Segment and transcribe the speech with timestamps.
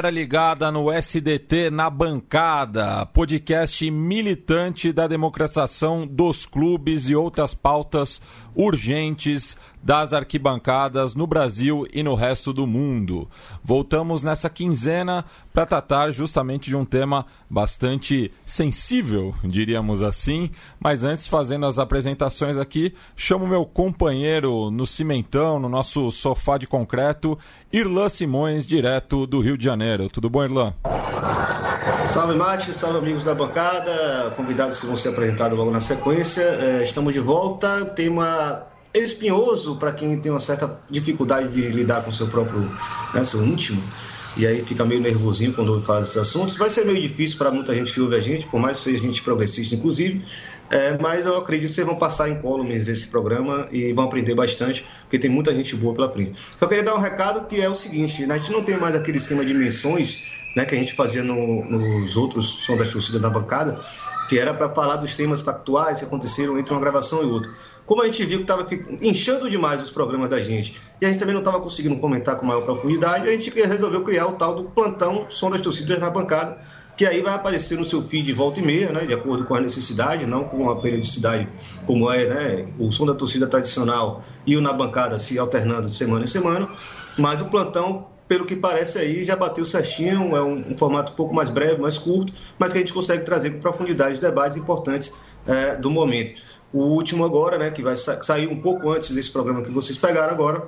[0.00, 8.22] galera ligada no SDT na bancada, podcast militante da democratização dos clubes e outras pautas
[8.54, 13.28] urgentes das arquibancadas no Brasil e no resto do mundo.
[13.62, 20.50] Voltamos nessa quinzena para tratar justamente de um tema bastante sensível, diríamos assim.
[20.78, 26.66] Mas antes, fazendo as apresentações aqui, chamo meu companheiro no cimentão, no nosso sofá de
[26.66, 27.38] concreto,
[27.72, 30.08] Irlan Simões, direto do Rio de Janeiro.
[30.08, 30.74] Tudo bom, Irlan?
[32.06, 36.42] Salve, Mate, salve, amigos da bancada, convidados que vão ser apresentados logo na sequência.
[36.42, 37.84] É, estamos de volta.
[37.84, 42.70] Tema espinhoso para quem tem uma certa dificuldade de lidar com seu próprio,
[43.14, 43.82] né, seu íntimo,
[44.36, 46.56] e aí fica meio nervosinho quando faz esses assuntos.
[46.56, 49.02] Vai ser meio difícil para muita gente que ouve a gente, por mais que seja
[49.02, 50.24] gente progressista, inclusive,
[50.70, 54.36] é, mas eu acredito que vocês vão passar em incólumes esse programa e vão aprender
[54.36, 56.40] bastante, porque tem muita gente boa pela frente.
[56.56, 58.94] Só queria dar um recado que é o seguinte: né, a gente não tem mais
[58.94, 60.22] aquele esquema de menções
[60.54, 63.84] né, que a gente fazia no, nos outros Som das Torcidas da Bancada,
[64.30, 67.50] que era para falar dos temas factuais que aconteceram entre uma gravação e outra.
[67.84, 68.64] Como a gente viu que estava
[69.02, 72.46] inchando demais os programas da gente e a gente também não estava conseguindo comentar com
[72.46, 76.60] maior profundidade, a gente resolveu criar o tal do plantão Som das Torcidas na Bancada,
[76.96, 79.56] que aí vai aparecer no seu feed de volta e meia, né, de acordo com
[79.56, 81.48] a necessidade, não com a periodicidade
[81.84, 85.96] como é né, o som da torcida tradicional e o na bancada se alternando de
[85.96, 86.68] semana em semana,
[87.18, 91.16] mas o plantão pelo que parece aí, já bateu certinho, é um, um, formato um
[91.16, 95.12] pouco mais breve, mais curto, mas que a gente consegue trazer com profundidade debates importantes
[95.48, 96.40] é, do momento.
[96.72, 99.98] O último agora, né, que vai sa sair um pouco antes desse programa que vocês
[99.98, 100.62] pegaram agora,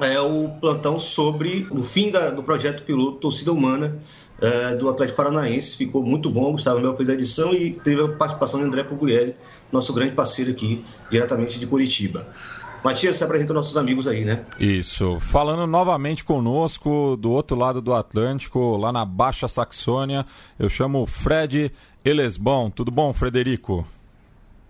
[0.00, 3.96] é o plantão sobre o fim da, do projeto piloto Torcida Humana
[4.40, 5.76] é, do Atlético Paranaense.
[5.76, 9.36] Ficou muito bom, Gustavo Mel fez a edição e teve a participação de André Pugliese,
[9.70, 12.26] nosso grande parceiro aqui, diretamente de Curitiba.
[12.82, 14.44] Matias, se apresenta nossos amigos aí, né?
[14.58, 15.18] Isso.
[15.20, 20.24] Falando novamente conosco, do outro lado do Atlântico, lá na Baixa Saxônia,
[20.58, 21.72] eu chamo Fred
[22.04, 22.70] Elesbon.
[22.70, 23.86] Tudo bom, Frederico?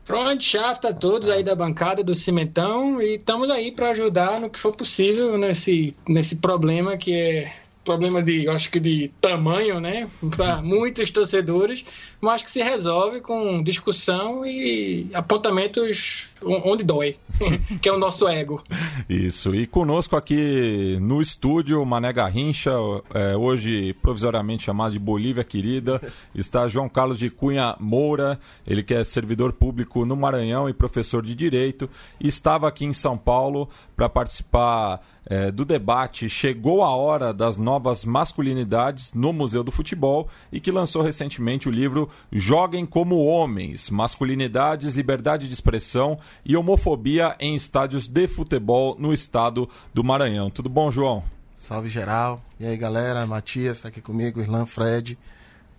[0.04, 4.48] Pronto, chato a todos aí da bancada do Cimentão e estamos aí para ajudar no
[4.48, 7.52] que for possível nesse, nesse problema que é
[7.84, 11.84] problema de, acho que de tamanho, né, para muitos torcedores,
[12.20, 17.16] mas que se resolve com discussão e apontamentos onde dói,
[17.82, 18.62] que é o nosso ego.
[19.08, 19.54] Isso.
[19.54, 22.72] E conosco aqui no estúdio, Mané Garrincha,
[23.14, 26.00] é, hoje provisoriamente chamado de Bolívia Querida,
[26.34, 31.24] está João Carlos de Cunha Moura, ele que é servidor público no Maranhão e professor
[31.24, 31.88] de Direito,
[32.20, 38.04] estava aqui em São Paulo para participar é, do debate Chegou a Hora das Novas
[38.04, 44.94] Masculinidades no Museu do Futebol e que lançou recentemente o livro Joguem como Homens, Masculinidades,
[44.94, 50.50] Liberdade de Expressão e homofobia em estádios de futebol no estado do Maranhão.
[50.50, 51.22] Tudo bom, João?
[51.56, 52.42] Salve geral.
[52.58, 53.26] E aí, galera?
[53.26, 55.18] Matias está aqui comigo, Irlan Fred.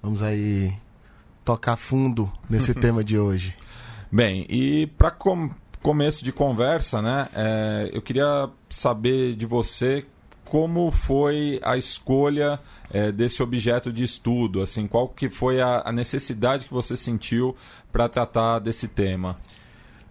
[0.02, 0.74] Vamos aí
[1.44, 3.56] tocar fundo nesse tema de hoje.
[4.12, 5.50] Bem, e para com
[5.82, 10.06] começo de conversa, né, é, eu queria saber de você
[10.50, 12.60] como foi a escolha
[12.92, 17.56] é, desse objeto de estudo, assim, qual que foi a, a necessidade que você sentiu
[17.92, 19.36] para tratar desse tema?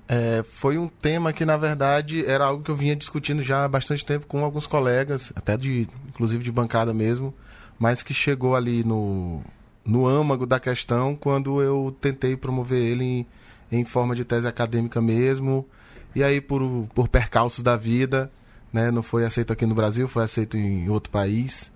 [0.09, 3.69] É, foi um tema que, na verdade, era algo que eu vinha discutindo já há
[3.69, 7.35] bastante tempo com alguns colegas, até de, inclusive de bancada mesmo,
[7.79, 9.43] mas que chegou ali no,
[9.85, 13.27] no âmago da questão quando eu tentei promover ele em,
[13.73, 15.67] em forma de tese acadêmica mesmo,
[16.15, 16.63] e aí por,
[16.95, 18.31] por percalços da vida,
[18.73, 21.73] né, não foi aceito aqui no Brasil, foi aceito em outro país,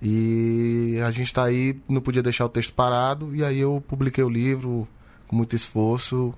[0.00, 4.24] e a gente está aí, não podia deixar o texto parado, e aí eu publiquei
[4.24, 4.88] o livro
[5.28, 6.34] com muito esforço,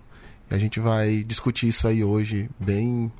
[0.50, 3.10] a gente vai discutir isso aí hoje bem,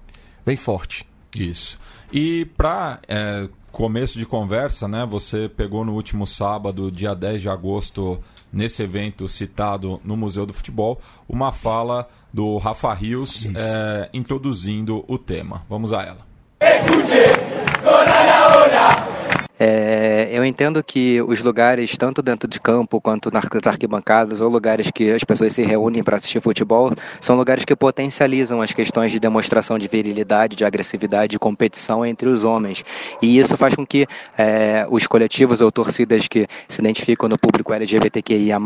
[0.45, 1.07] bem forte.
[1.35, 1.79] Isso.
[2.13, 5.05] E para é, começo de conversa, né?
[5.05, 8.21] Você pegou no último sábado, dia 10 de agosto,
[8.53, 15.19] nesse evento citado no Museu do Futebol, uma fala do Rafa Rios é, introduzindo o
[15.19, 15.65] tema.
[15.69, 16.34] Vamos a ela.
[16.65, 17.44] Écoutez.
[19.67, 24.91] É, eu entendo que os lugares, tanto dentro de campo quanto nas arquibancadas, ou lugares
[24.91, 29.19] que as pessoas se reúnem para assistir futebol, são lugares que potencializam as questões de
[29.19, 32.85] demonstração de virilidade, de agressividade e competição entre os homens.
[33.23, 34.07] E isso faz com que
[34.37, 38.59] é, os coletivos ou torcidas que se identificam no público LGBTQIA,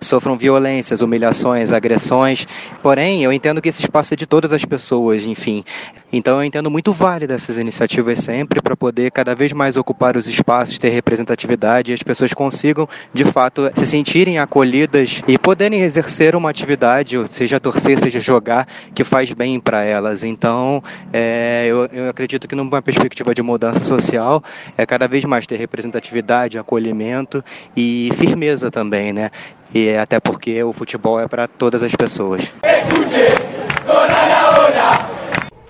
[0.00, 2.46] sofram violências, humilhações, agressões.
[2.82, 5.62] Porém, eu entendo que esse espaço é de todas as pessoas, enfim.
[6.10, 10.26] Então eu entendo muito válida essas iniciativas sempre para poder cada vez mais ocupar os
[10.26, 10.37] espaços,
[10.78, 16.50] ter representatividade e as pessoas consigam de fato se sentirem acolhidas e poderem exercer uma
[16.50, 20.24] atividade, seja torcer, seja jogar, que faz bem para elas.
[20.24, 20.82] Então
[21.12, 24.42] é, eu, eu acredito que numa perspectiva de mudança social
[24.76, 27.44] é cada vez mais ter representatividade, acolhimento
[27.76, 29.30] e firmeza também, né?
[29.74, 32.42] E até porque o futebol é para todas as pessoas.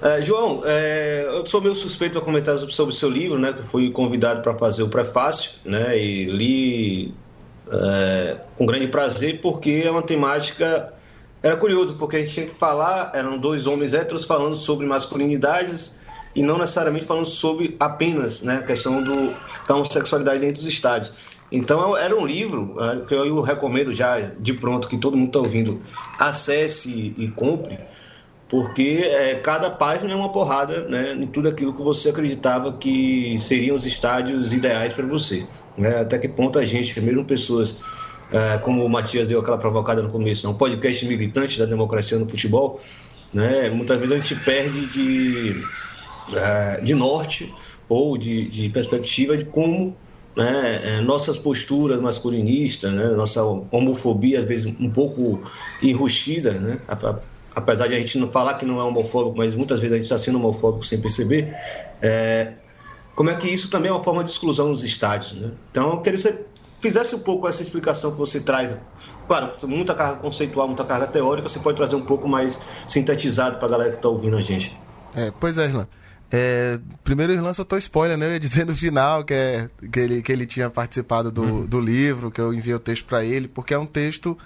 [0.01, 3.53] É, João, é, eu sou meio suspeito para comentar sobre o seu livro, né?
[3.53, 5.99] Que fui convidado para fazer o prefácio, né?
[5.99, 7.15] E li
[7.71, 10.93] é, com grande prazer porque é uma temática
[11.43, 16.01] era curioso porque a gente tinha que falar eram dois homens héteros falando sobre masculinidades
[16.35, 19.35] e não necessariamente falando sobre apenas né, a questão do,
[19.67, 21.13] da homossexualidade dentro dos estádios.
[21.51, 25.41] Então era um livro é, que eu recomendo já de pronto que todo mundo está
[25.41, 25.83] ouvindo
[26.19, 27.79] acesse e compre
[28.49, 33.37] porque é, cada página é uma porrada né, em tudo aquilo que você acreditava que
[33.39, 35.47] seriam os estádios ideais para você.
[35.77, 36.01] Né?
[36.01, 37.77] Até que ponto a gente, mesmo pessoas
[38.33, 42.19] é, como o Matias deu aquela provocada no começo, é um podcast militante da democracia
[42.19, 42.81] no futebol,
[43.33, 43.69] né?
[43.69, 45.63] muitas vezes a gente perde de,
[46.35, 47.53] é, de norte
[47.87, 49.95] ou de, de perspectiva de como
[50.35, 55.43] né, é, nossas posturas masculinistas, né, nossa homofobia às vezes um pouco
[55.83, 56.79] enrustida, né,
[57.59, 60.05] apesar de a gente não falar que não é homofóbico, mas muitas vezes a gente
[60.05, 61.55] está sendo homofóbico sem perceber,
[62.01, 62.53] é,
[63.15, 65.33] como é que isso também é uma forma de exclusão nos estádios.
[65.33, 65.51] Né?
[65.71, 66.45] Então, eu queria que você
[66.79, 68.79] fizesse um pouco essa explicação que você traz.
[69.27, 73.67] Claro, muita carga conceitual, muita carga teórica, você pode trazer um pouco mais sintetizado para
[73.67, 74.79] a galera que está ouvindo a gente.
[75.15, 75.87] É, pois é, Irlan.
[76.31, 78.27] É, primeiro, Irlan soltou spoiler, né?
[78.27, 81.67] Eu ia dizer no final que, é, que, ele, que ele tinha participado do, uhum.
[81.67, 84.37] do livro, que eu enviei o texto para ele, porque é um texto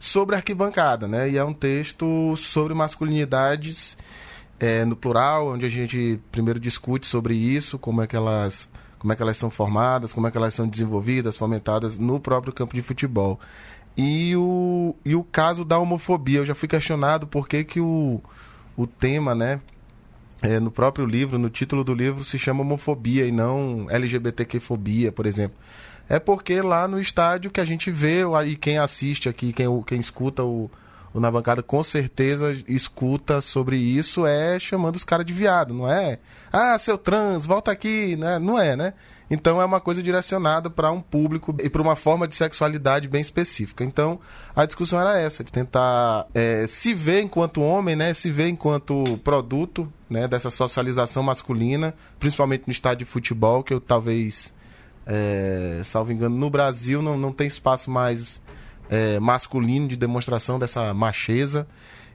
[0.00, 1.30] sobre arquibancada, né?
[1.30, 3.98] E é um texto sobre masculinidades
[4.58, 8.68] é, no plural, onde a gente primeiro discute sobre isso, como é que elas
[8.98, 12.52] como é que elas são formadas, como é que elas são desenvolvidas, fomentadas no próprio
[12.52, 13.40] campo de futebol.
[13.96, 18.20] E o, e o caso da homofobia, eu já fui questionado por que, que o,
[18.76, 19.58] o tema, né,
[20.42, 25.24] é, no próprio livro, no título do livro, se chama homofobia e não LGBTQ-fobia, por
[25.24, 25.56] exemplo.
[26.10, 30.00] É porque lá no estádio que a gente vê, e quem assiste aqui, quem, quem
[30.00, 30.68] escuta o,
[31.14, 35.88] o Na Bancada, com certeza escuta sobre isso, é chamando os caras de viado, não
[35.88, 36.18] é?
[36.52, 38.40] Ah, seu trans, volta aqui, né?
[38.40, 38.92] Não é, né?
[39.30, 43.20] Então é uma coisa direcionada para um público e para uma forma de sexualidade bem
[43.20, 43.84] específica.
[43.84, 44.18] Então
[44.56, 48.12] a discussão era essa, de tentar é, se ver enquanto homem, né?
[48.14, 50.26] Se ver enquanto produto né?
[50.26, 54.52] dessa socialização masculina, principalmente no estádio de futebol, que eu talvez
[55.12, 58.40] é, salvo engano, no Brasil não, não tem espaço mais
[58.88, 61.66] é, masculino de demonstração dessa macheza.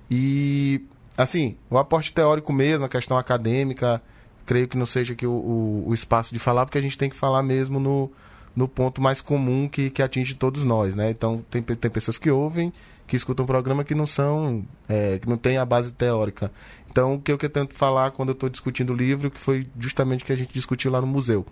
[0.09, 0.81] E,
[1.17, 4.01] assim, o aporte teórico mesmo, a questão acadêmica,
[4.45, 7.09] creio que não seja aqui o, o, o, espaço de falar, porque a gente tem
[7.09, 8.09] que falar mesmo no,
[8.55, 11.09] no ponto mais comum que, que atinge todos nós, né?
[11.09, 12.71] Então, tem, tem pessoas que ouvem,
[13.07, 16.49] que escutam o programa que não são, é, que não tem a base teórica.
[16.89, 20.23] Então, o que eu tento falar quando eu estou discutindo o livro, que foi justamente
[20.23, 21.45] o que a gente discutiu lá no museu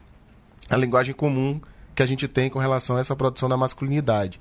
[0.69, 1.59] a linguagem comum
[1.95, 4.39] que a gente tem com relação a essa produção da masculinidade.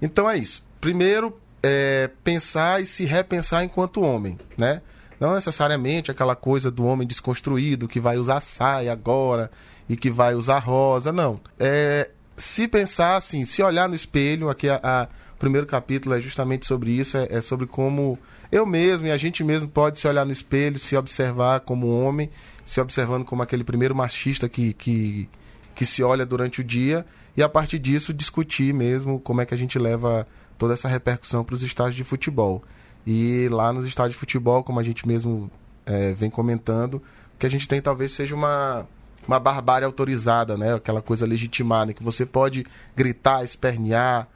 [0.00, 0.64] Então é isso.
[0.80, 4.82] Primeiro, é, pensar e se repensar enquanto homem, né?
[5.18, 9.50] Não necessariamente aquela coisa do homem desconstruído que vai usar saia agora
[9.88, 11.40] e que vai usar rosa, não.
[11.58, 16.66] É, se pensar assim, se olhar no espelho, aqui a, a primeiro capítulo é justamente
[16.66, 18.18] sobre isso, é, é, sobre como
[18.50, 22.30] eu mesmo e a gente mesmo pode se olhar no espelho, se observar como homem,
[22.64, 25.28] se observando como aquele primeiro machista que, que
[25.74, 27.04] que se olha durante o dia
[27.36, 30.26] e a partir disso discutir mesmo como é que a gente leva
[30.56, 32.62] toda essa repercussão para os estádios de futebol.
[33.06, 35.50] E lá nos estádios de futebol, como a gente mesmo
[35.84, 38.86] é, vem comentando, o que a gente tem talvez seja uma,
[39.26, 40.74] uma barbárie autorizada, né?
[40.74, 42.64] aquela coisa legitimada, que você pode
[42.96, 44.28] gritar, espernear,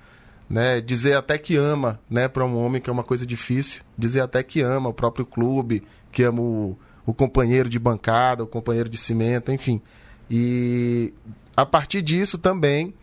[0.51, 0.81] né?
[0.81, 2.29] dizer até que ama né?
[2.29, 5.83] para um homem, que é uma coisa difícil, dizer até que ama o próprio clube,
[6.11, 6.77] que ama o,
[7.07, 9.81] o companheiro de bancada, o companheiro de cimento, enfim.
[10.31, 11.13] E
[11.57, 12.95] a partir disso também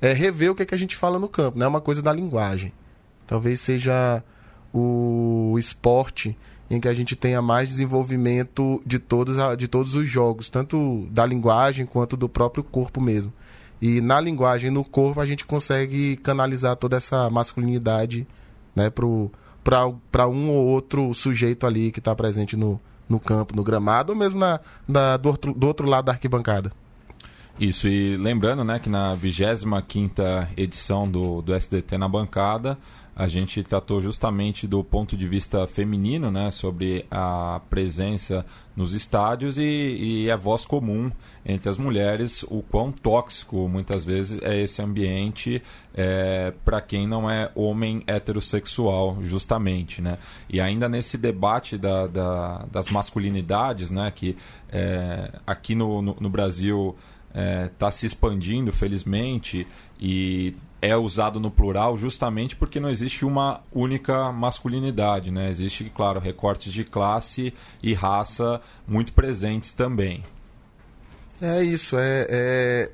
[0.00, 2.02] é rever o que, é que a gente fala no campo, não é uma coisa
[2.02, 2.72] da linguagem.
[3.26, 4.22] Talvez seja
[4.72, 6.36] o esporte
[6.70, 11.24] em que a gente tenha mais desenvolvimento de todos, de todos os jogos, tanto da
[11.24, 13.32] linguagem quanto do próprio corpo mesmo.
[13.80, 18.26] E na linguagem no corpo a gente consegue canalizar toda essa masculinidade
[18.74, 24.12] né, para um ou outro sujeito ali que está presente no, no campo, no gramado,
[24.12, 26.72] ou mesmo na, na, do, outro, do outro lado da arquibancada.
[27.58, 30.20] Isso, e lembrando né, que na 25
[30.56, 32.76] edição do, do SDT na bancada,
[33.16, 38.44] a gente tratou justamente do ponto de vista feminino, né, sobre a presença
[38.74, 41.12] nos estádios e, e é voz comum
[41.46, 45.62] entre as mulheres o quão tóxico muitas vezes é esse ambiente
[45.94, 50.18] é, para quem não é homem heterossexual, justamente, né?
[50.48, 54.36] E ainda nesse debate da, da, das masculinidades, né, que
[54.70, 56.96] é, aqui no, no, no Brasil
[57.28, 59.66] está é, tá se expandindo, felizmente,
[60.00, 60.54] e
[60.86, 65.48] é usado no plural justamente porque não existe uma única masculinidade, né?
[65.48, 70.22] Existe, claro, recortes de classe e raça muito presentes também.
[71.40, 72.92] É isso, é, é...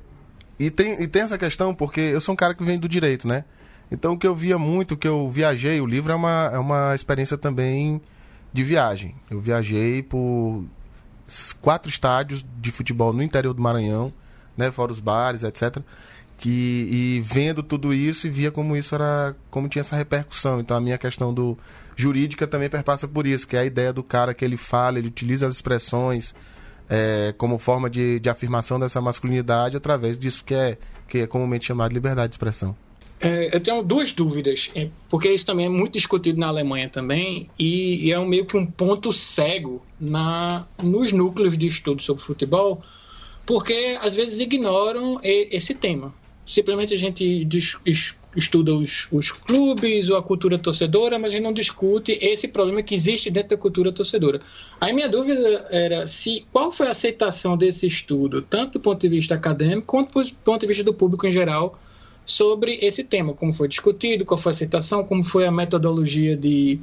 [0.57, 3.27] E, tem, e tem essa questão porque eu sou um cara que vem do direito,
[3.27, 3.43] né?
[3.91, 6.57] Então o que eu via muito, o que eu viajei, o livro é uma, é
[6.57, 8.01] uma experiência também
[8.53, 9.15] de viagem.
[9.29, 10.63] Eu viajei por
[11.61, 14.13] quatro estádios de futebol no interior do Maranhão
[14.55, 15.79] né, fora os bares, etc.
[16.41, 20.59] Que, e vendo tudo isso e via como isso era, como tinha essa repercussão.
[20.59, 21.55] Então a minha questão do
[21.95, 25.07] jurídica também perpassa por isso, que é a ideia do cara que ele fala, ele
[25.07, 26.33] utiliza as expressões
[26.89, 31.67] é, como forma de, de afirmação dessa masculinidade através disso que é, que é comumente
[31.67, 32.75] chamado de liberdade de expressão.
[33.19, 34.71] É, eu tenho duas dúvidas,
[35.07, 38.57] porque isso também é muito discutido na Alemanha também, e, e é um, meio que
[38.57, 42.81] um ponto cego na, nos núcleos de estudo sobre futebol,
[43.45, 46.11] porque às vezes ignoram esse tema.
[46.45, 47.47] Simplesmente a gente
[48.35, 52.81] estuda os, os, clubes ou a cultura torcedora, mas a gente não discute esse problema
[52.81, 54.41] que existe dentro da cultura torcedora.
[54.79, 59.09] Aí minha dúvida era se qual foi a aceitação desse estudo, tanto do ponto de
[59.09, 61.79] vista acadêmico quanto do ponto de vista do público em geral,
[62.25, 66.79] sobre esse tema, como foi discutido, qual foi a aceitação, como foi a metodologia de,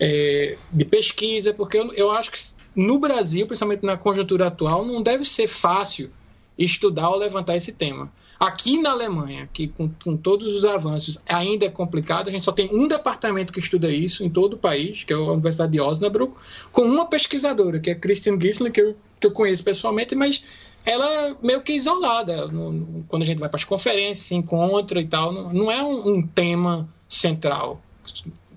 [0.00, 2.38] é, de pesquisa, porque eu, eu acho que
[2.74, 6.10] no Brasil, principalmente na conjuntura atual, não deve ser fácil
[6.58, 8.10] estudar ou levantar esse tema.
[8.38, 12.52] Aqui na Alemanha, que com, com, todos os avanços ainda é complicado, a gente só
[12.52, 15.80] tem um departamento que estuda isso em todo o país, que é a Universidade de
[15.80, 16.34] Osnabrück,
[16.70, 20.42] com uma pesquisadora, que é Christian Gisler, que eu, que eu conheço pessoalmente, mas
[20.84, 24.34] ela é meio que isolada no, no, quando a gente vai para as conferências, se
[24.34, 25.32] encontra e tal.
[25.32, 27.82] Não, não é um, um tema central,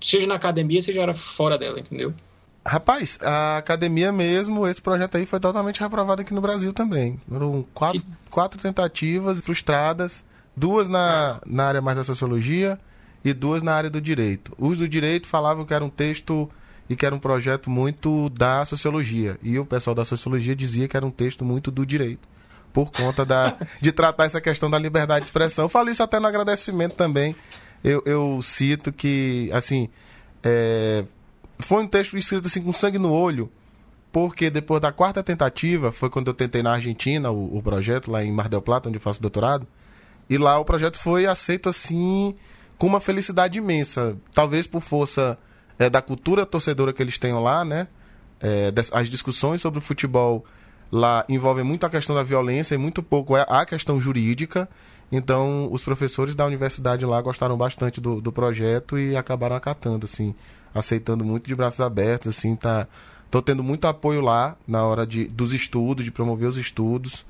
[0.00, 2.14] seja na academia, seja fora dela, entendeu?
[2.64, 7.18] Rapaz, a academia mesmo, esse projeto aí foi totalmente reprovado aqui no Brasil também.
[7.28, 10.22] Foram quatro, quatro tentativas frustradas,
[10.54, 12.78] duas na, na área mais da sociologia
[13.24, 14.52] e duas na área do direito.
[14.58, 16.50] Os do direito falavam que era um texto
[16.88, 19.38] e que era um projeto muito da sociologia.
[19.42, 22.28] E o pessoal da sociologia dizia que era um texto muito do direito.
[22.74, 25.64] Por conta da, de tratar essa questão da liberdade de expressão.
[25.64, 27.34] Eu falo isso até no agradecimento também.
[27.82, 29.88] Eu, eu cito que, assim,
[30.42, 31.04] é,
[31.60, 33.50] foi um texto escrito assim com sangue no olho,
[34.12, 38.24] porque depois da quarta tentativa, foi quando eu tentei na Argentina o, o projeto, lá
[38.24, 39.66] em Mar del Plata, onde eu faço doutorado,
[40.28, 42.34] e lá o projeto foi aceito assim
[42.78, 45.38] com uma felicidade imensa, talvez por força
[45.78, 47.88] é, da cultura torcedora que eles tenham lá, né?
[48.40, 50.44] É, as discussões sobre o futebol
[50.90, 54.68] lá envolvem muito a questão da violência e muito pouco a questão jurídica.
[55.12, 60.34] Então, os professores da universidade lá gostaram bastante do, do projeto e acabaram acatando, assim
[60.74, 62.86] aceitando muito de braços abertos, assim, tá.
[63.30, 67.24] Tô tendo muito apoio lá na hora de, dos estudos, de promover os estudos.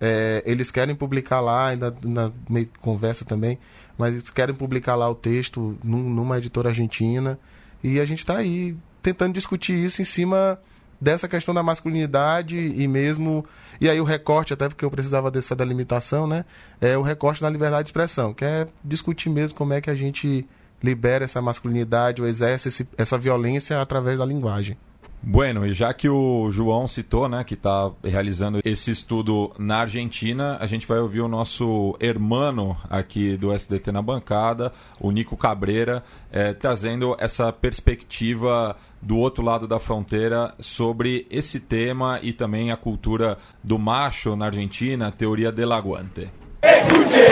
[0.00, 3.58] É, eles querem publicar lá, ainda na meio conversa também,
[3.98, 7.38] mas eles querem publicar lá o texto num, numa editora argentina.
[7.84, 10.58] E a gente está aí tentando discutir isso em cima
[11.00, 13.44] dessa questão da masculinidade e mesmo.
[13.80, 16.44] E aí o recorte, até porque eu precisava dessa delimitação, né?
[16.80, 19.94] É o recorte na liberdade de expressão, que é discutir mesmo como é que a
[19.94, 20.46] gente
[20.82, 24.76] libera essa masculinidade ou exerce esse, essa violência através da linguagem.
[25.24, 30.58] Bueno, e já que o João citou, né, que está realizando esse estudo na Argentina,
[30.60, 36.02] a gente vai ouvir o nosso hermano aqui do SDT na bancada, o Nico Cabreira,
[36.32, 42.76] é, trazendo essa perspectiva do outro lado da fronteira sobre esse tema e também a
[42.76, 46.28] cultura do macho na Argentina, a teoria del aguante.
[46.60, 47.26] Escuche,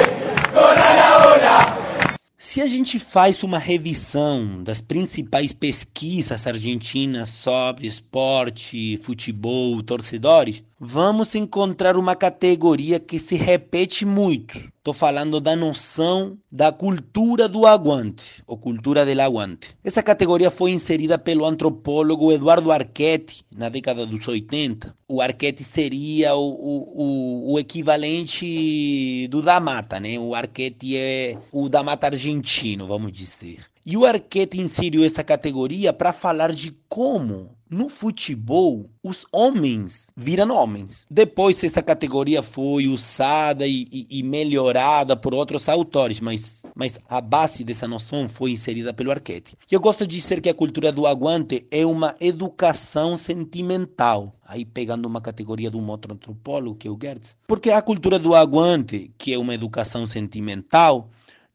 [2.43, 11.35] se a gente faz uma revisão das principais pesquisas argentinas sobre esporte, futebol, torcedores, vamos
[11.35, 14.59] encontrar uma categoria que se repete muito.
[14.81, 19.77] Estou falando da noção da cultura do aguante, ou cultura del aguante.
[19.85, 24.97] Essa categoria foi inserida pelo antropólogo Eduardo Arquette na década dos 80.
[25.07, 30.19] O Arquette seria o, o, o equivalente do da mata, né?
[30.19, 33.70] O Arquette é o da mata argentino, vamos dizer.
[33.85, 40.51] E o Arquette inseriu essa categoria para falar de como no futebol, os homens viram
[40.51, 41.07] homens.
[41.09, 47.21] Depois, essa categoria foi usada e, e, e, melhorada por outros autores, mas, mas a
[47.21, 49.57] base dessa noção foi inserida pelo Arquette.
[49.71, 54.35] Eu gosto de dizer que a cultura do aguante é uma educação sentimental.
[54.45, 57.37] Aí pegando uma categoria de um outro antropólogo, que é o Gertz.
[57.47, 61.09] Porque a cultura do aguante, que é uma educação sentimental,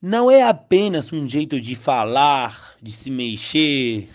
[0.06, 4.08] não é apenas um jeito de falar, de se mexer,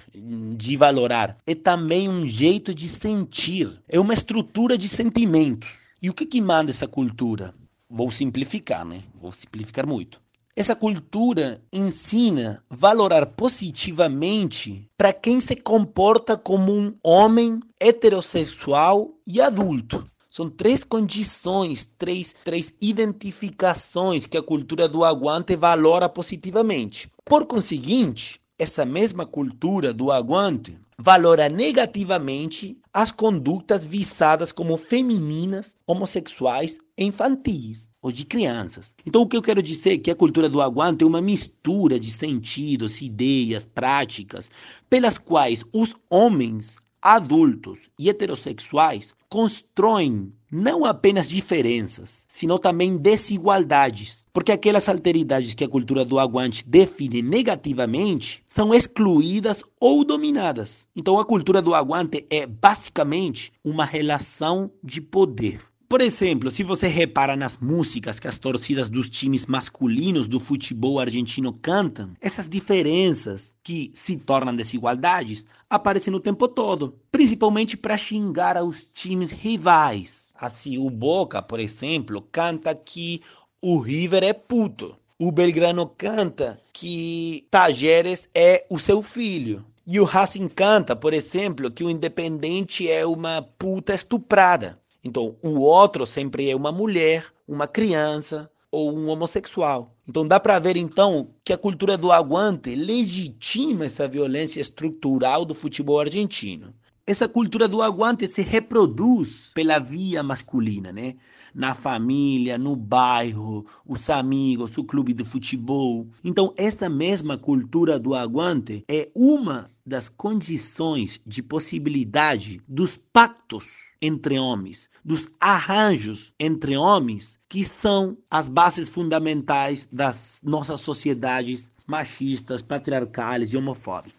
[0.57, 1.37] de valorar.
[1.45, 3.77] É também um jeito de sentir.
[3.89, 5.81] É uma estrutura de sentimentos.
[6.01, 7.53] E o que, que manda essa cultura?
[7.91, 9.03] Vou simplificar, né?
[9.21, 10.23] Vou simplificar muito.
[10.57, 20.07] Essa cultura ensina valorar positivamente para quem se comporta como um homem heterossexual e adulto.
[20.31, 27.11] São três condições, três, três identificações que a cultura do aguante valora positivamente.
[27.25, 36.79] Por conseguinte, essa mesma cultura do aguante valora negativamente as condutas visadas como femininas, homossexuais
[36.97, 38.95] infantis ou de crianças.
[39.05, 41.99] Então, o que eu quero dizer é que a cultura do aguante é uma mistura
[41.99, 44.49] de sentidos, ideias, práticas,
[44.89, 54.51] pelas quais os homens adultos e heterossexuais constroem não apenas diferenças, sino também desigualdades, porque
[54.51, 60.87] aquelas alteridades que a cultura do aguante define negativamente são excluídas ou dominadas.
[60.95, 65.61] Então a cultura do aguante é basicamente uma relação de poder.
[65.91, 71.01] Por exemplo, se você repara nas músicas que as torcidas dos times masculinos do futebol
[71.01, 78.61] argentino cantam, essas diferenças que se tornam desigualdades aparecem o tempo todo, principalmente para xingar
[78.63, 80.27] os times rivais.
[80.35, 83.23] Assim, o Boca, por exemplo, canta que
[83.63, 84.97] o River é puto.
[85.17, 89.65] O Belgrano canta que Tajeres é o seu filho.
[89.87, 94.79] E o Racing canta, por exemplo, que o Independente é uma puta estuprada.
[95.05, 99.97] Então, o outro sempre é uma mulher, uma criança ou um homossexual.
[100.07, 105.55] Então, dá para ver então que a cultura do aguante legitima essa violência estrutural do
[105.55, 106.73] futebol argentino.
[107.07, 111.17] Essa cultura do aguante se reproduz pela via masculina, né?
[111.53, 116.07] Na família, no bairro, os amigos, o clube de futebol.
[116.23, 123.67] Então, essa mesma cultura do aguante é uma das condições de possibilidade dos pactos
[124.01, 132.63] entre homens, dos arranjos entre homens, que são as bases fundamentais das nossas sociedades machistas,
[132.63, 134.15] patriarcais e homofóbicas.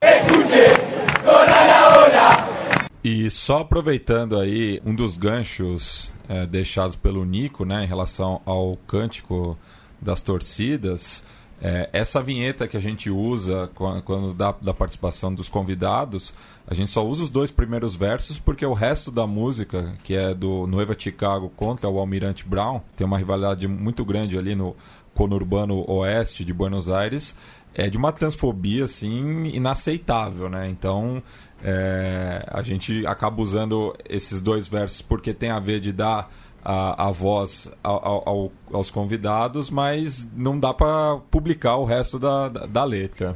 [3.01, 8.75] E só aproveitando aí um dos ganchos é, deixados pelo Nico, né, em relação ao
[8.85, 9.57] cântico
[9.99, 11.23] das torcidas,
[11.61, 16.33] é, essa vinheta que a gente usa quando, dá da participação dos convidados,
[16.67, 20.33] a gente só usa os dois primeiros versos porque o resto da música, que é
[20.33, 24.75] do Nueva Chicago contra o Almirante Brown, tem uma rivalidade muito grande ali no
[25.13, 27.35] conurbano oeste de Buenos Aires,
[27.75, 30.67] é de uma transfobia assim inaceitável, né?
[30.67, 31.21] Então
[31.63, 36.31] é, a gente acaba usando esses dois versos porque tem a ver de dar
[36.63, 42.49] a, a voz ao, ao, aos convidados, mas não dá para publicar o resto da,
[42.49, 43.35] da, da, letra.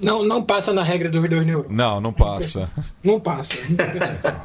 [0.00, 1.66] Não, não passa na regra do Rio News.
[1.68, 2.68] Não, não passa.
[3.02, 3.56] Não passa.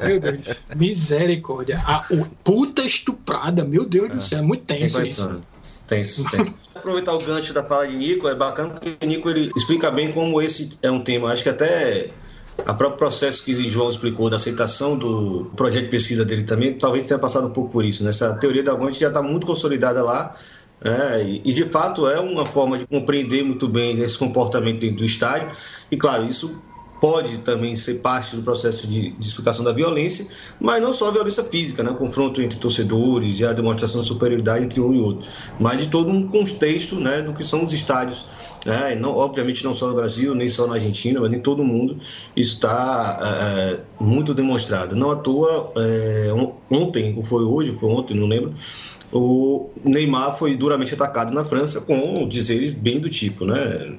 [0.05, 0.55] meu Deus.
[0.75, 1.81] Misericórdia.
[1.85, 4.13] A o, puta estuprada, meu Deus é.
[4.13, 5.41] do céu, é muito tenso isso.
[5.87, 6.53] Tenso, tenso.
[6.75, 10.11] Aproveitar o gancho da fala de Nico, é bacana porque o Nico ele explica bem
[10.11, 11.31] como esse é um tema.
[11.31, 12.11] Acho que até
[12.61, 17.07] o próprio processo que João explicou da aceitação do projeto de pesquisa dele também, talvez
[17.07, 18.03] tenha passado um pouco por isso.
[18.03, 18.09] Né?
[18.09, 20.35] Essa teoria da Guante já está muito consolidada lá,
[20.81, 25.05] é, e, de fato é uma forma de compreender muito bem esse comportamento dentro do
[25.05, 25.49] estádio.
[25.91, 26.61] E claro, isso
[27.01, 30.27] pode também ser parte do processo de, de, explicação da violência,
[30.59, 31.91] mas não só a violência física, né?
[31.91, 35.87] o confronto entre torcedores e a demonstração de superioridade entre um e outro, mas de
[35.87, 38.25] todo um contexto né, do que são os estádios
[38.65, 38.95] né?
[38.95, 41.97] não, obviamente não só no Brasil, nem só na Argentina, mas em todo mundo,
[42.35, 44.95] isso está é, é, muito demonstrado.
[44.95, 46.29] Não à toa, é,
[46.69, 48.53] ontem, ou foi hoje, foi ontem, não lembro,
[49.11, 53.95] o Neymar foi duramente atacado na França com dizeres bem do tipo, né?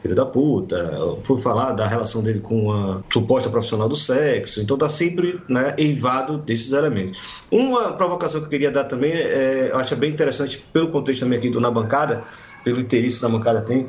[0.00, 4.76] Filho da puta, foi falar da relação dele com a suposta profissional do sexo, então
[4.76, 7.18] tá sempre né, eivado desses elementos.
[7.50, 11.38] Uma provocação que eu queria dar também, é, eu acho bem interessante, pelo contexto também
[11.38, 12.24] aqui do Na Bancada,
[12.64, 13.88] pelo interesse da bancada tem,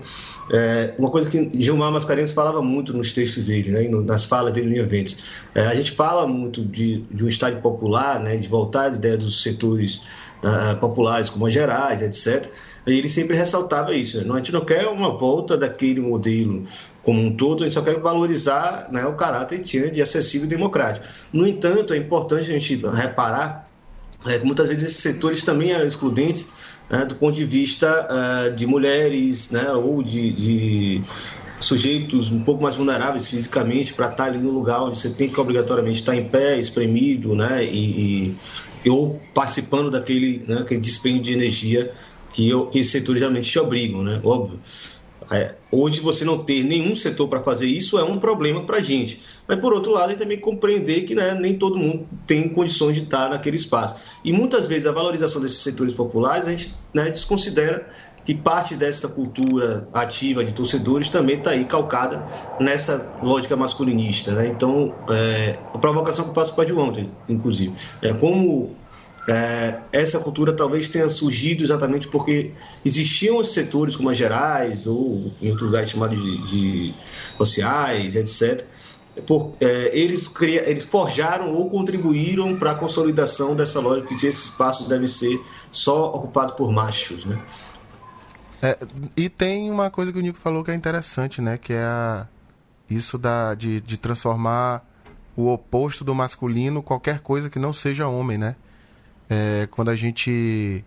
[0.52, 4.76] é, uma coisa que Gilmar Mascarenhas falava muito nos textos dele, né, nas falas dele
[4.76, 5.18] em eventos.
[5.56, 9.20] É, a gente fala muito de, de um estádio popular, né, de voltar às ideias
[9.24, 10.02] dos setores
[10.44, 12.52] uh, populares, como as gerais, etc.
[12.86, 14.24] E ele sempre ressaltava isso.
[14.24, 14.34] Né?
[14.34, 16.66] A gente não quer uma volta daquele modelo
[17.02, 21.06] como um todo, a gente só quer valorizar né, o caráter de acessível e democrático.
[21.32, 23.70] No entanto, é importante a gente reparar
[24.26, 26.52] é, que muitas vezes esses setores também eram excludentes
[26.90, 31.02] né, do ponto de vista uh, de mulheres né, ou de, de,
[31.60, 35.40] sujeitos um pouco mais vulneráveis fisicamente para estar ali no lugar onde você tem que
[35.40, 38.36] obrigatoriamente estar em pé, espremido, né, e,
[38.86, 41.92] e ou participando daquele né, dispêndio de energia
[42.30, 44.60] que, eu, que esses setores geralmente te obrigam, né, óbvio.
[45.32, 48.82] É, hoje você não ter nenhum setor para fazer isso é um problema para a
[48.82, 49.22] gente.
[49.48, 53.04] Mas por outro lado, gente também compreender que né, nem todo mundo tem condições de
[53.04, 53.96] estar naquele espaço.
[54.24, 57.90] E muitas vezes a valorização desses setores populares a gente né, desconsidera
[58.26, 62.26] que parte dessa cultura ativa de torcedores também está aí calcada
[62.60, 64.32] nessa lógica masculinista.
[64.32, 64.48] Né?
[64.48, 68.76] Então, é, a provocação que eu passo para de ontem, inclusive, é como
[69.28, 72.52] é, essa cultura talvez tenha surgido exatamente porque
[72.84, 76.96] existiam os setores como as gerais ou em outros lugares chamados de, de
[77.38, 78.66] sociais, etc.
[79.26, 84.46] Por, é, eles, cria, eles forjaram ou contribuíram para a consolidação dessa lógica que esses
[84.46, 87.42] espaços devem ser só ocupados por machos, né?
[88.62, 88.78] É,
[89.16, 91.58] e tem uma coisa que o Nico falou que é interessante, né?
[91.58, 92.28] Que é a,
[92.90, 94.84] isso da, de, de transformar
[95.36, 98.56] o oposto do masculino qualquer coisa que não seja homem, né?
[99.30, 100.84] É, quando a gente.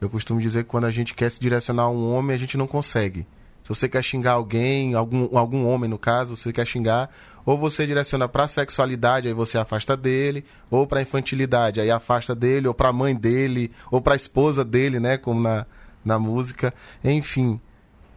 [0.00, 2.56] Eu costumo dizer que quando a gente quer se direcionar a um homem, a gente
[2.56, 3.26] não consegue.
[3.62, 7.10] Se você quer xingar alguém, algum, algum homem no caso, você quer xingar,
[7.44, 12.68] ou você direciona para sexualidade, aí você afasta dele, ou para infantilidade, aí afasta dele,
[12.68, 15.66] ou para mãe dele, ou para esposa dele, né, como na,
[16.04, 16.72] na música.
[17.02, 17.60] Enfim,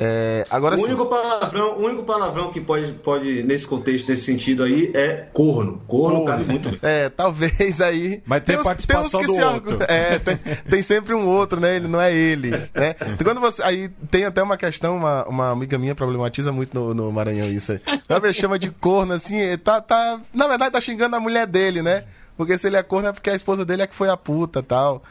[0.02, 4.64] é, agora o, único palavrão, o único palavrão que pode, pode, nesse contexto, nesse sentido
[4.64, 5.82] aí, é corno.
[5.86, 6.26] Corno, corno.
[6.26, 6.80] cabe muito bem.
[6.90, 8.24] É, talvez aí.
[8.26, 9.78] Mas tem, tem participação do outro.
[9.90, 10.38] É, tem,
[10.70, 11.76] tem, sempre um outro, né?
[11.76, 12.50] Ele não é ele.
[12.50, 12.96] Né?
[13.14, 16.94] Então, quando você, aí tem até uma questão, uma, uma amiga minha problematiza muito no,
[16.94, 17.82] no Maranhão isso aí.
[18.08, 20.22] Ela chama de corno, assim, tá, tá.
[20.34, 22.06] Na verdade, tá xingando a mulher dele, né?
[22.38, 24.64] Porque se ele é corno é porque a esposa dele é que foi a puta
[24.64, 25.04] tal.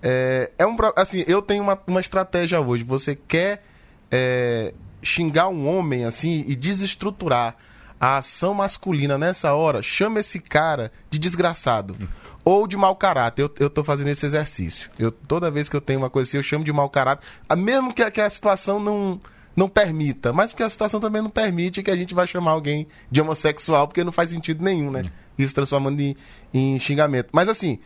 [0.00, 0.76] É, é um.
[0.94, 2.84] Assim, eu tenho uma, uma estratégia hoje.
[2.84, 3.60] Você quer
[4.10, 7.56] é, xingar um homem assim e desestruturar
[8.00, 11.96] a ação masculina nessa hora, chama esse cara de desgraçado.
[12.44, 13.42] Ou de mau caráter.
[13.42, 14.88] Eu, eu tô fazendo esse exercício.
[14.98, 17.26] Eu, toda vez que eu tenho uma coisa assim, eu chamo de mau caráter.
[17.56, 19.20] Mesmo que, que a situação não,
[19.56, 20.32] não permita.
[20.32, 23.88] Mas porque a situação também não permite que a gente vai chamar alguém de homossexual,
[23.88, 25.10] porque não faz sentido nenhum, né?
[25.36, 26.16] Isso transformando em,
[26.54, 27.30] em xingamento.
[27.32, 27.80] Mas assim,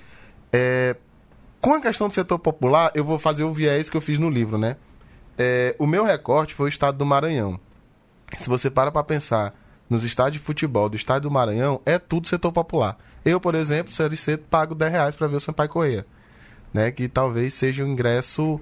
[0.52, 0.94] é,
[1.60, 4.28] com a questão do setor popular, eu vou fazer o viés que eu fiz no
[4.28, 4.76] livro, né?
[5.42, 7.58] É, o meu recorte foi o estado do Maranhão.
[8.36, 9.54] Se você para para pensar
[9.88, 12.98] nos estádios de futebol do estado do Maranhão, é tudo setor popular.
[13.24, 16.06] Eu, por exemplo, Série C, pago 10 reais para ver o Sampaio Correia.
[16.72, 18.60] Né, que talvez seja o um ingresso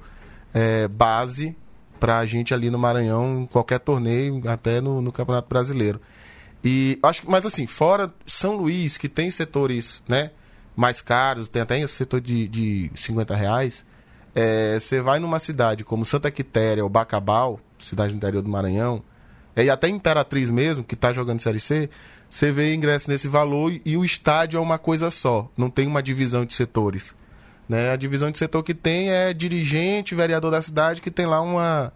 [0.55, 1.55] é, base
[2.01, 6.01] para a gente ali no Maranhão, em qualquer torneio, até no, no Campeonato Brasileiro.
[6.64, 10.31] E acho mas assim, fora São Luís, que tem setores né,
[10.77, 13.85] mais caros, tem até setor de, de 50 reais,
[14.38, 19.03] é, você vai numa cidade como Santa Quitéria ou Bacabal, cidade do interior do Maranhão,
[19.57, 21.90] é, e até Imperatriz mesmo, que está jogando Série C,
[22.31, 26.01] você vê ingresso nesse valor e, o estádio é uma coisa só, não tem uma
[26.01, 27.12] divisão de setores.
[27.68, 27.90] Né?
[27.90, 31.92] A divisão de setor que tem é dirigente, vereador da cidade, que tem lá uma,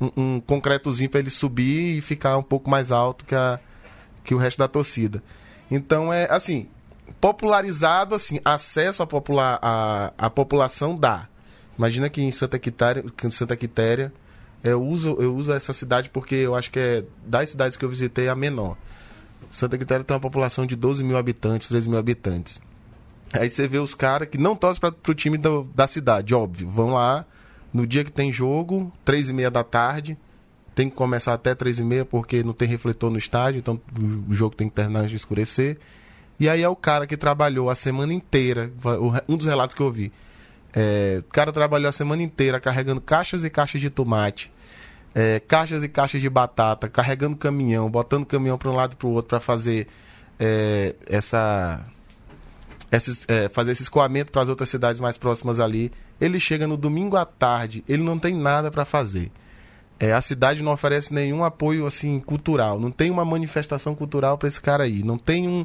[0.00, 3.58] um, um concretozinho para ele subir e ficar um pouco mais alto que, a,
[4.22, 5.20] que o resto da torcida.
[5.68, 6.68] Então é assim,
[7.20, 11.29] popularizado assim, acesso à popular, a, a população dá.
[11.80, 14.12] Imagina que em Santa Quitéria, em Santa Quitéria
[14.62, 17.88] eu uso, eu uso essa cidade porque eu acho que é das cidades que eu
[17.88, 18.76] visitei a menor.
[19.50, 22.60] Santa Quitéria tem uma população de 12 mil habitantes, 13 mil habitantes.
[23.32, 26.68] Aí você vê os caras que não torcem para o time do, da cidade, óbvio.
[26.68, 27.24] Vão lá
[27.72, 30.18] no dia que tem jogo, três e meia da tarde.
[30.74, 33.80] Tem que começar até três e meia porque não tem refletor no estádio, então
[34.28, 35.78] o jogo tem que terminar de escurecer.
[36.38, 38.70] E aí é o cara que trabalhou a semana inteira,
[39.26, 40.12] um dos relatos que eu vi
[40.74, 44.50] é, o cara trabalhou a semana inteira carregando caixas e caixas de tomate,
[45.14, 49.08] é, caixas e caixas de batata, carregando caminhão, botando caminhão para um lado e para
[49.08, 49.88] o outro para fazer
[50.38, 51.84] é, essa,
[52.92, 55.92] esses, é, fazer esse escoamento para as outras cidades mais próximas ali.
[56.20, 59.32] Ele chega no domingo à tarde, ele não tem nada para fazer.
[59.98, 64.48] É, a cidade não oferece nenhum apoio assim cultural, não tem uma manifestação cultural para
[64.48, 65.62] esse cara aí, não tem um,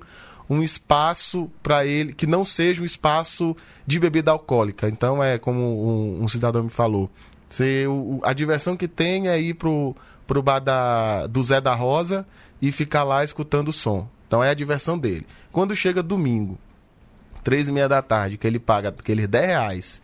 [0.50, 3.56] um espaço para ele que não seja um espaço
[3.86, 4.88] de bebida alcoólica.
[4.88, 7.10] Então é como um, um cidadão me falou,
[7.50, 9.96] Você, o, a diversão que tem é ir pro,
[10.28, 12.26] pro bar da, do Zé da Rosa
[12.62, 14.08] e ficar lá escutando o som.
[14.28, 15.26] Então é a diversão dele.
[15.52, 16.58] Quando chega domingo,
[17.44, 20.02] três e meia da tarde, que ele paga aqueles 10 reais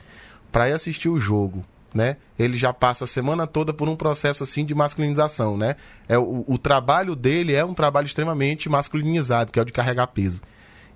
[0.51, 2.17] para ir assistir o jogo, né?
[2.37, 5.75] Ele já passa a semana toda por um processo assim de masculinização, né?
[6.07, 10.07] É o, o trabalho dele é um trabalho extremamente masculinizado, que é o de carregar
[10.07, 10.41] peso.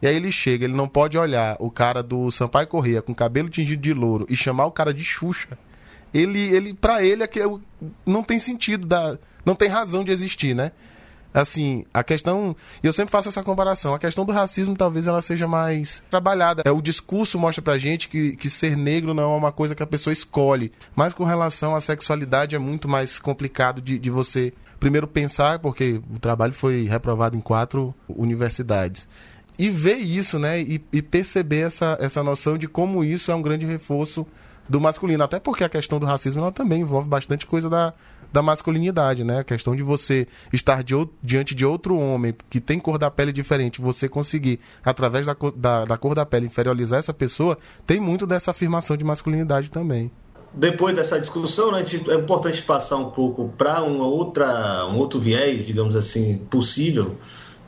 [0.02, 3.50] E aí ele chega, ele não pode olhar o cara do Sampaio Corrêa com cabelo
[3.50, 5.58] tingido de louro e chamar o cara de Xuxa.
[6.14, 7.40] Ele, ele para ele é que
[8.06, 10.72] não tem sentido, da, não tem razão de existir, né?
[11.42, 15.22] Assim, a questão, e eu sempre faço essa comparação, a questão do racismo talvez ela
[15.22, 16.64] seja mais trabalhada.
[16.66, 19.84] É, o discurso mostra pra gente que, que ser negro não é uma coisa que
[19.84, 24.54] a pessoa escolhe, mas com relação à sexualidade é muito mais complicado de, de você
[24.80, 29.08] primeiro pensar, porque o trabalho foi reprovado em quatro universidades
[29.58, 30.60] e ver isso, né?
[30.60, 34.28] E, e, perceber essa, essa noção de como isso é um grande reforço
[34.68, 35.24] do masculino.
[35.24, 37.94] Até porque a questão do racismo ela também envolve bastante coisa da,
[38.36, 39.40] da masculinidade, né?
[39.40, 40.94] A questão de você estar de,
[41.24, 45.86] diante de outro homem que tem cor da pele diferente, você conseguir, através da, da,
[45.86, 50.12] da cor da pele, inferiorizar essa pessoa, tem muito dessa afirmação de masculinidade também
[50.58, 56.38] depois dessa discussão, né, é importante passar um pouco para um outro viés, digamos assim,
[56.50, 57.18] possível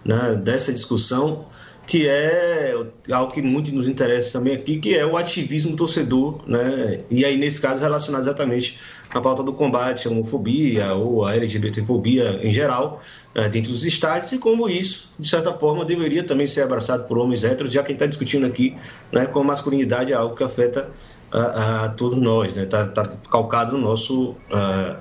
[0.06, 1.48] né, dessa discussão,
[1.88, 2.74] que é
[3.10, 7.00] algo que muito nos interessa também aqui, que é o ativismo torcedor, né?
[7.10, 8.78] E aí, nesse caso, relacionado exatamente
[9.10, 13.02] à pauta do combate à homofobia ou à LGBTfobia em geral,
[13.34, 17.18] é, dentro dos estádios, e como isso, de certa forma, deveria também ser abraçado por
[17.18, 18.76] homens héteros, já que a gente está discutindo aqui
[19.14, 20.92] né, como a masculinidade é algo que afeta
[21.32, 22.64] a, a todos nós, né?
[22.64, 24.98] Está tá calcado no nosso, uh,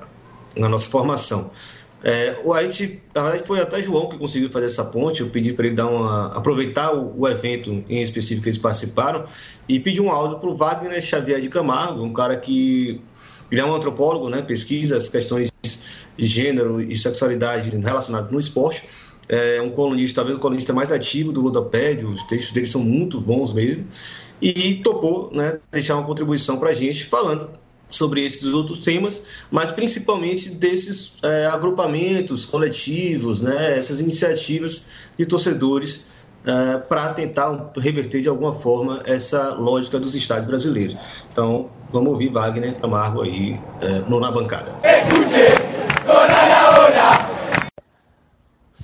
[0.56, 1.50] na nossa formação.
[2.08, 5.22] É, o Haiti, na verdade, foi até João que conseguiu fazer essa ponte.
[5.22, 9.26] Eu pedi para ele dar uma, aproveitar o, o, evento em específico que eles participaram
[9.68, 13.00] e pedir um áudio para o Wagner Xavier de Camargo, um cara que
[13.50, 18.84] ele é um antropólogo, né, pesquisa as questões de gênero e sexualidade relacionadas no esporte.
[19.28, 23.20] É um colunista, talvez o colunista mais ativo do Ludopédio, os textos dele são muito
[23.20, 23.84] bons mesmo.
[24.40, 27.50] E topou né, deixar uma contribuição para a gente falando
[27.96, 34.86] sobre esses outros temas, mas principalmente desses é, agrupamentos coletivos, né, essas iniciativas
[35.18, 36.06] de torcedores
[36.46, 40.96] é, para tentar reverter de alguma forma essa lógica dos estádios brasileiros.
[41.32, 44.72] Então, vamos ouvir Wagner Camargo aí é, no Na Bancada.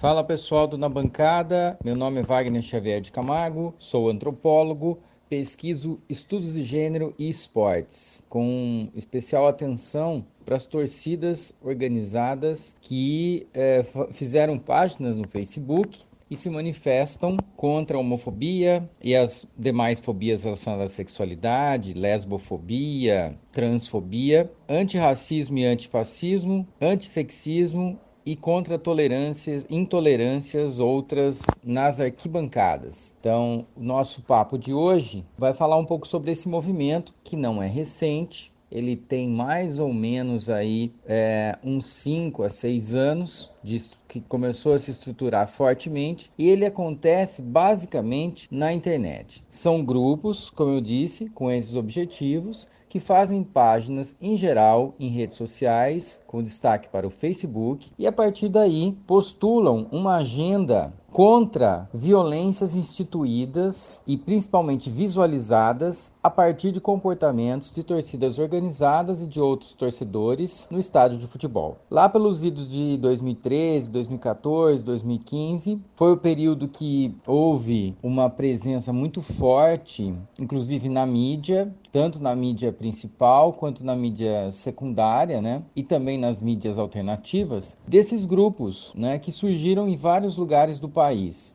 [0.00, 4.98] Fala pessoal do Na Bancada, meu nome é Wagner Xavier de Camargo, sou antropólogo,
[5.32, 13.82] pesquiso estudos de gênero e esportes, com especial atenção para as torcidas organizadas que é,
[14.10, 20.92] fizeram páginas no Facebook e se manifestam contra a homofobia e as demais fobias relacionadas
[20.92, 33.16] à sexualidade, lesbofobia, transfobia, antirracismo e antifascismo, antissexismo e contra tolerâncias, intolerâncias outras nas arquibancadas.
[33.20, 37.62] Então, o nosso papo de hoje vai falar um pouco sobre esse movimento que não
[37.62, 38.50] é recente.
[38.70, 44.72] Ele tem mais ou menos aí é, uns 5 a 6 anos de, que começou
[44.72, 49.44] a se estruturar fortemente e ele acontece basicamente na internet.
[49.48, 55.38] São grupos, como eu disse, com esses objetivos que fazem páginas em geral em redes
[55.38, 62.74] sociais, com destaque para o Facebook, e a partir daí postulam uma agenda contra violências
[62.74, 70.66] instituídas e principalmente visualizadas a partir de comportamentos de torcidas organizadas e de outros torcedores
[70.70, 71.76] no estádio de futebol.
[71.90, 79.20] Lá pelos idos de 2013, 2014, 2015, foi o período que houve uma presença muito
[79.20, 85.62] forte, inclusive na mídia, tanto na mídia principal quanto na mídia secundária, né?
[85.76, 91.01] E também nas mídias alternativas, desses grupos, né, que surgiram em vários lugares do país.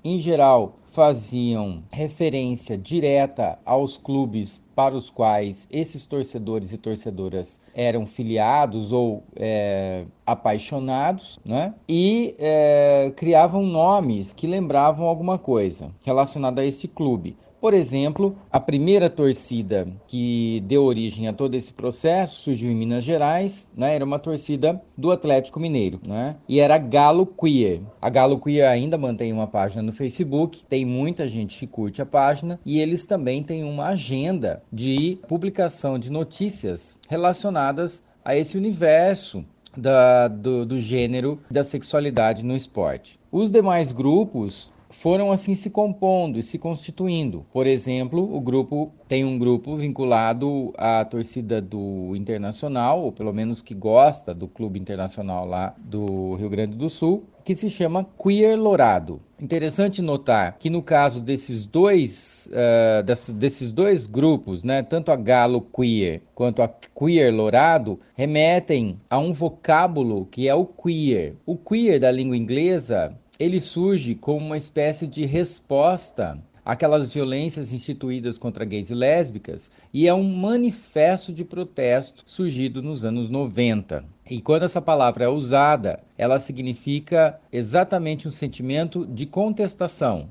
[0.04, 8.06] Em geral, faziam referência direta aos clubes para os quais esses torcedores e torcedoras eram
[8.06, 11.74] filiados ou é, apaixonados, né?
[11.88, 17.38] E é, criavam nomes que lembravam alguma coisa relacionada a esse clube.
[17.60, 23.04] Por exemplo, a primeira torcida que deu origem a todo esse processo surgiu em Minas
[23.04, 23.96] Gerais, né?
[23.96, 26.36] era uma torcida do Atlético Mineiro, né?
[26.48, 27.82] e era Galo Queer.
[28.00, 32.06] A Galo Queer ainda mantém uma página no Facebook, tem muita gente que curte a
[32.06, 39.44] página, e eles também têm uma agenda de publicação de notícias relacionadas a esse universo
[39.76, 43.20] da, do, do gênero da sexualidade no esporte.
[43.32, 47.46] Os demais grupos foram assim se compondo e se constituindo.
[47.52, 53.62] Por exemplo, o grupo tem um grupo vinculado à torcida do Internacional, ou pelo menos
[53.62, 58.60] que gosta do clube internacional lá do Rio Grande do Sul, que se chama Queer
[58.60, 59.22] Lourado.
[59.40, 65.16] Interessante notar que no caso desses dois, uh, desses, desses dois grupos, né, tanto a
[65.16, 71.36] Galo Queer quanto a Queer Lourado, remetem a um vocábulo que é o queer.
[71.46, 78.38] O queer da língua inglesa ele surge como uma espécie de resposta àquelas violências instituídas
[78.38, 84.04] contra gays e lésbicas e é um manifesto de protesto surgido nos anos 90.
[84.30, 90.28] E quando essa palavra é usada, ela significa exatamente um sentimento de contestação,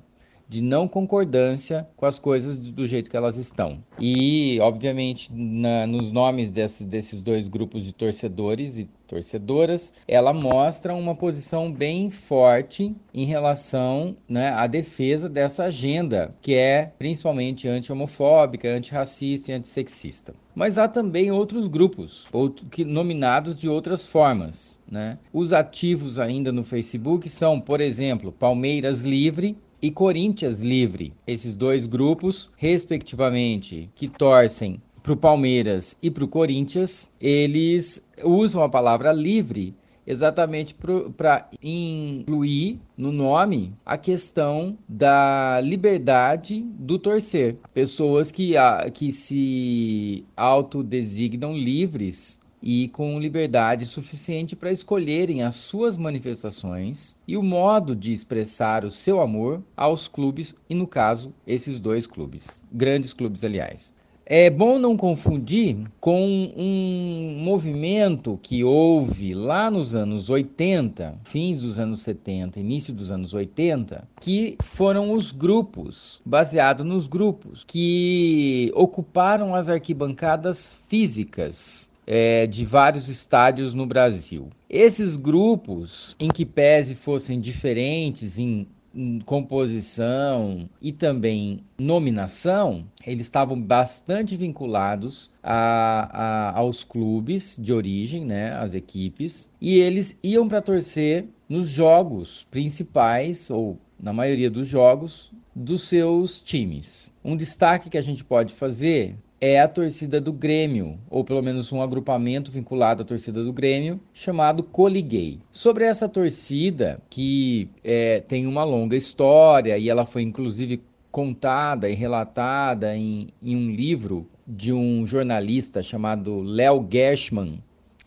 [0.48, 3.82] de não concordância com as coisas do jeito que elas estão.
[3.98, 10.94] E, obviamente, na, nos nomes desses, desses dois grupos de torcedores e torcedoras, ela mostra
[10.94, 18.68] uma posição bem forte em relação né, à defesa dessa agenda, que é principalmente anti-homofóbica,
[18.68, 20.34] antirracista e antissexista.
[20.54, 24.80] Mas há também outros grupos, outro, que, nominados de outras formas.
[24.90, 25.18] Né?
[25.32, 31.12] Os ativos ainda no Facebook são, por exemplo, Palmeiras Livre, e Corinthians Livre.
[31.24, 38.64] Esses dois grupos, respectivamente, que torcem para o Palmeiras e para o Corinthians, eles usam
[38.64, 40.74] a palavra livre exatamente
[41.16, 47.56] para incluir no nome a questão da liberdade do torcer.
[47.72, 55.96] Pessoas que, a, que se autodesignam livres e com liberdade suficiente para escolherem as suas
[55.96, 61.78] manifestações e o modo de expressar o seu amor aos clubes, e no caso, esses
[61.78, 63.94] dois clubes, grandes clubes, aliás.
[64.28, 71.78] É bom não confundir com um movimento que houve lá nos anos 80, fins dos
[71.78, 79.54] anos 70, início dos anos 80, que foram os grupos, baseado nos grupos, que ocuparam
[79.54, 84.48] as arquibancadas físicas é, de vários estádios no Brasil.
[84.70, 93.60] Esses grupos, em que pese fossem diferentes em, em composição e também nominação, eles estavam
[93.60, 100.62] bastante vinculados a, a, aos clubes de origem, né, as equipes, e eles iam para
[100.62, 107.10] torcer nos jogos principais ou na maioria dos jogos dos seus times.
[107.24, 111.70] Um destaque que a gente pode fazer é a torcida do Grêmio, ou pelo menos
[111.72, 115.40] um agrupamento vinculado à torcida do Grêmio, chamado Coliguei.
[115.50, 121.94] Sobre essa torcida, que é, tem uma longa história e ela foi inclusive contada e
[121.94, 127.62] relatada em, em um livro de um jornalista chamado Léo Gershman,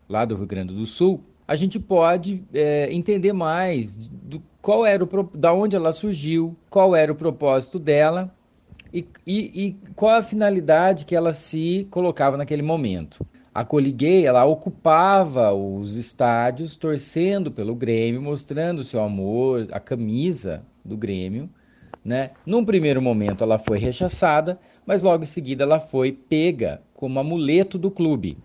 [0.07, 5.03] lá do Rio Grande do Sul, a gente pode é, entender mais do qual era
[5.03, 8.31] o da onde ela surgiu, qual era o propósito dela
[8.93, 13.25] e, e, e qual a finalidade que ela se colocava naquele momento.
[13.54, 20.95] A Coliguei, ela ocupava os estádios torcendo pelo Grêmio, mostrando seu amor, a camisa do
[20.95, 21.49] Grêmio,
[22.06, 22.32] né?
[22.45, 27.78] Num primeiro momento ela foi rechaçada, mas logo em seguida ela foi pega como amuleto
[27.78, 28.38] do clube,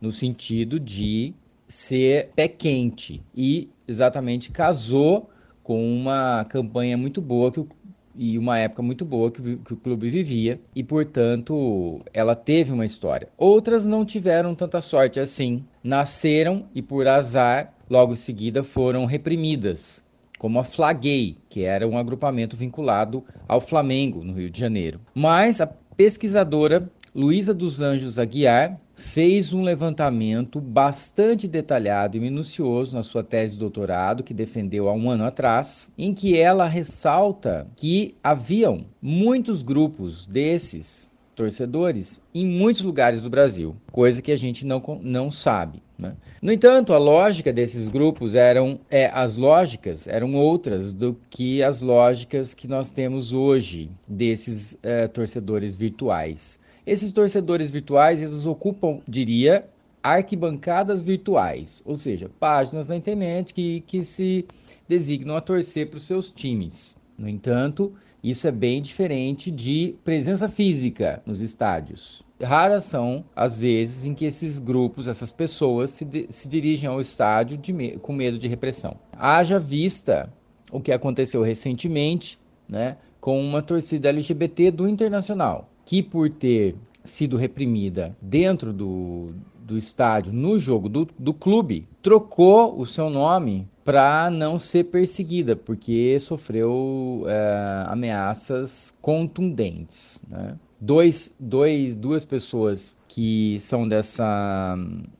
[0.00, 1.34] no sentido de
[1.68, 5.30] ser pé quente e exatamente casou
[5.62, 7.68] com uma campanha muito boa que o
[8.16, 12.86] e uma época muito boa que, que, o clube vivia e, portanto, ela teve uma
[12.86, 13.28] história.
[13.36, 20.02] Outras não tiveram tanta sorte assim, nasceram e, por azar, logo em seguida foram reprimidas,
[20.38, 25.00] como a Flaguei, que era um agrupamento vinculado ao Flamengo, no Rio de Janeiro.
[25.14, 33.04] Mas a pesquisadora Luísa dos Anjos Aguiar fez um levantamento bastante detalhado e minucioso na
[33.04, 38.16] sua tese de doutorado, que defendeu há um ano atrás, em que ela ressalta que
[38.20, 44.82] haviam muitos grupos desses torcedores em muitos lugares do Brasil, coisa que a gente não,
[45.00, 45.80] não sabe.
[45.96, 46.16] Né?
[46.42, 51.80] No entanto, a lógica desses grupos eram, é, as lógicas eram outras do que as
[51.80, 56.58] lógicas que nós temos hoje desses é, torcedores virtuais.
[56.86, 59.66] Esses torcedores virtuais, eles ocupam, diria,
[60.02, 64.44] arquibancadas virtuais, ou seja, páginas na internet que, que se
[64.86, 66.94] designam a torcer para os seus times.
[67.16, 72.22] No entanto, isso é bem diferente de presença física nos estádios.
[72.42, 77.00] Raras são as vezes em que esses grupos, essas pessoas, se, de, se dirigem ao
[77.00, 78.98] estádio me, com medo de repressão.
[79.10, 80.30] Haja vista
[80.70, 82.38] o que aconteceu recentemente
[82.68, 86.74] né, com uma torcida LGBT do Internacional que por ter
[87.04, 93.68] sido reprimida dentro do, do estádio, no jogo do, do clube, trocou o seu nome
[93.84, 100.24] para não ser perseguida, porque sofreu é, ameaças contundentes.
[100.28, 100.58] Né?
[100.80, 104.76] Dois, dois, duas pessoas que são dessa,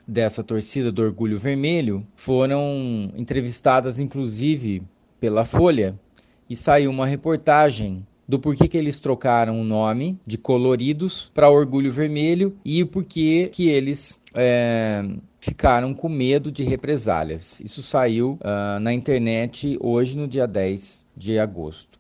[0.06, 4.82] dessa torcida do Orgulho Vermelho foram entrevistadas, inclusive,
[5.20, 5.98] pela Folha,
[6.48, 11.92] e saiu uma reportagem do porquê que eles trocaram o nome de Coloridos para Orgulho
[11.92, 15.02] Vermelho e o porquê que eles é,
[15.40, 17.60] ficaram com medo de represálias.
[17.60, 21.93] Isso saiu uh, na internet hoje, no dia 10 de agosto.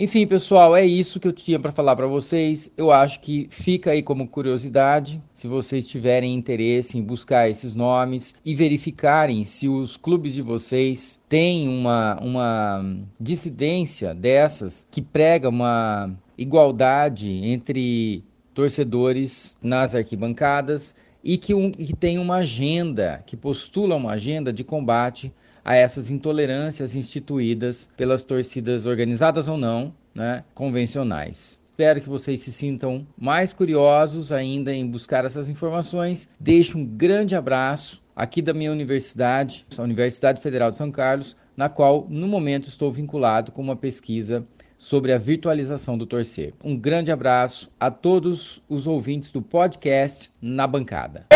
[0.00, 2.70] Enfim, pessoal, é isso que eu tinha para falar para vocês.
[2.76, 8.32] Eu acho que fica aí como curiosidade, se vocês tiverem interesse em buscar esses nomes
[8.44, 16.16] e verificarem se os clubes de vocês têm uma, uma dissidência dessas que prega uma
[16.38, 18.22] igualdade entre
[18.54, 20.94] torcedores nas arquibancadas
[21.24, 25.32] e que, um, que tem uma agenda, que postula uma agenda de combate
[25.68, 31.60] a essas intolerâncias instituídas pelas torcidas organizadas ou não, né, convencionais.
[31.66, 36.26] Espero que vocês se sintam mais curiosos ainda em buscar essas informações.
[36.40, 41.68] Deixo um grande abraço aqui da minha universidade, a Universidade Federal de São Carlos, na
[41.68, 44.46] qual no momento estou vinculado com uma pesquisa
[44.78, 46.54] sobre a virtualização do torcer.
[46.64, 51.26] Um grande abraço a todos os ouvintes do podcast Na Bancada.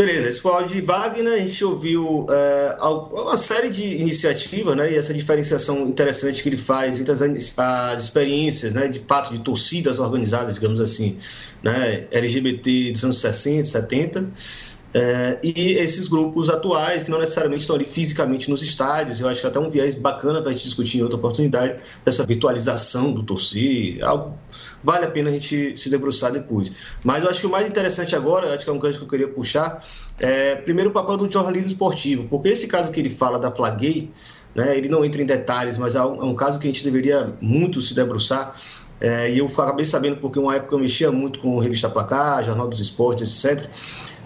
[0.00, 4.96] Beleza, esse áudio de Wagner, a gente ouviu é, uma série de iniciativas, né, e
[4.96, 9.98] essa diferenciação interessante que ele faz entre as, as experiências, né, de fato, de torcidas
[9.98, 11.18] organizadas, digamos assim,
[11.62, 14.30] né, LGBT dos anos 60, 70,
[14.92, 19.40] é, e esses grupos atuais, que não necessariamente estão ali fisicamente nos estádios, eu acho
[19.40, 23.12] que é até um viés bacana para a gente discutir em outra oportunidade, dessa virtualização
[23.12, 24.36] do torcer, algo
[24.82, 26.72] vale a pena a gente se debruçar depois.
[27.04, 29.08] Mas eu acho que o mais interessante agora, acho que é um gancho que eu
[29.08, 29.84] queria puxar,
[30.18, 34.10] é primeiro o papel do jornalismo esportivo, porque esse caso que ele fala da Flaguei,
[34.54, 36.82] né, ele não entra em detalhes, mas é um, é um caso que a gente
[36.82, 38.56] deveria muito se debruçar,
[39.00, 42.68] é, e eu acabei sabendo porque uma época eu mexia muito com revista Placar, Jornal
[42.68, 43.66] dos Esportes, etc.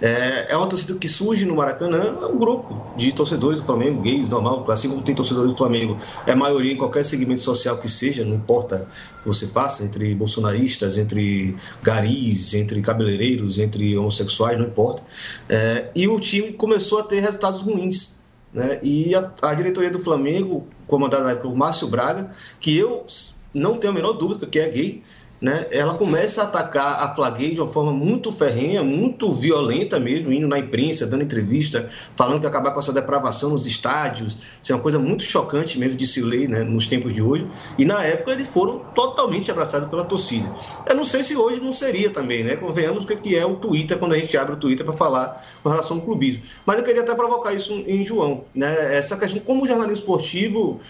[0.01, 4.03] É, é uma torcida que surge no Maracanã, é um grupo de torcedores do Flamengo,
[4.03, 7.89] gays, normal, assim como tem torcedores do Flamengo, é maioria em qualquer segmento social que
[7.89, 8.89] seja, não importa
[9.21, 15.03] o que você faça, entre bolsonaristas, entre garis, entre cabeleireiros, entre homossexuais, não importa.
[15.49, 18.15] É, e o time começou a ter resultados ruins.
[18.53, 18.79] Né?
[18.83, 22.31] E a, a diretoria do Flamengo, comandada por Márcio Braga,
[22.61, 23.05] que eu
[23.53, 25.03] não tenho a menor dúvida que é gay,
[25.41, 30.33] né, ela começa a atacar a Flaguei de uma forma muito ferrenha, muito violenta mesmo,
[30.33, 34.39] indo na imprensa, dando entrevista, falando que acabar com essa depravação nos estádios.
[34.63, 37.47] Isso é uma coisa muito chocante mesmo de se ler né, nos tempos de hoje.
[37.77, 40.51] E na época eles foram totalmente abraçados pela torcida.
[40.89, 42.57] Eu não sei se hoje não seria também, né?
[42.57, 45.69] Convenhamos o que é o Twitter quando a gente abre o Twitter para falar com
[45.69, 46.43] relação ao clubismo.
[46.65, 48.97] Mas eu queria até provocar isso em João, né?
[48.97, 50.81] Essa questão, como jornalismo esportivo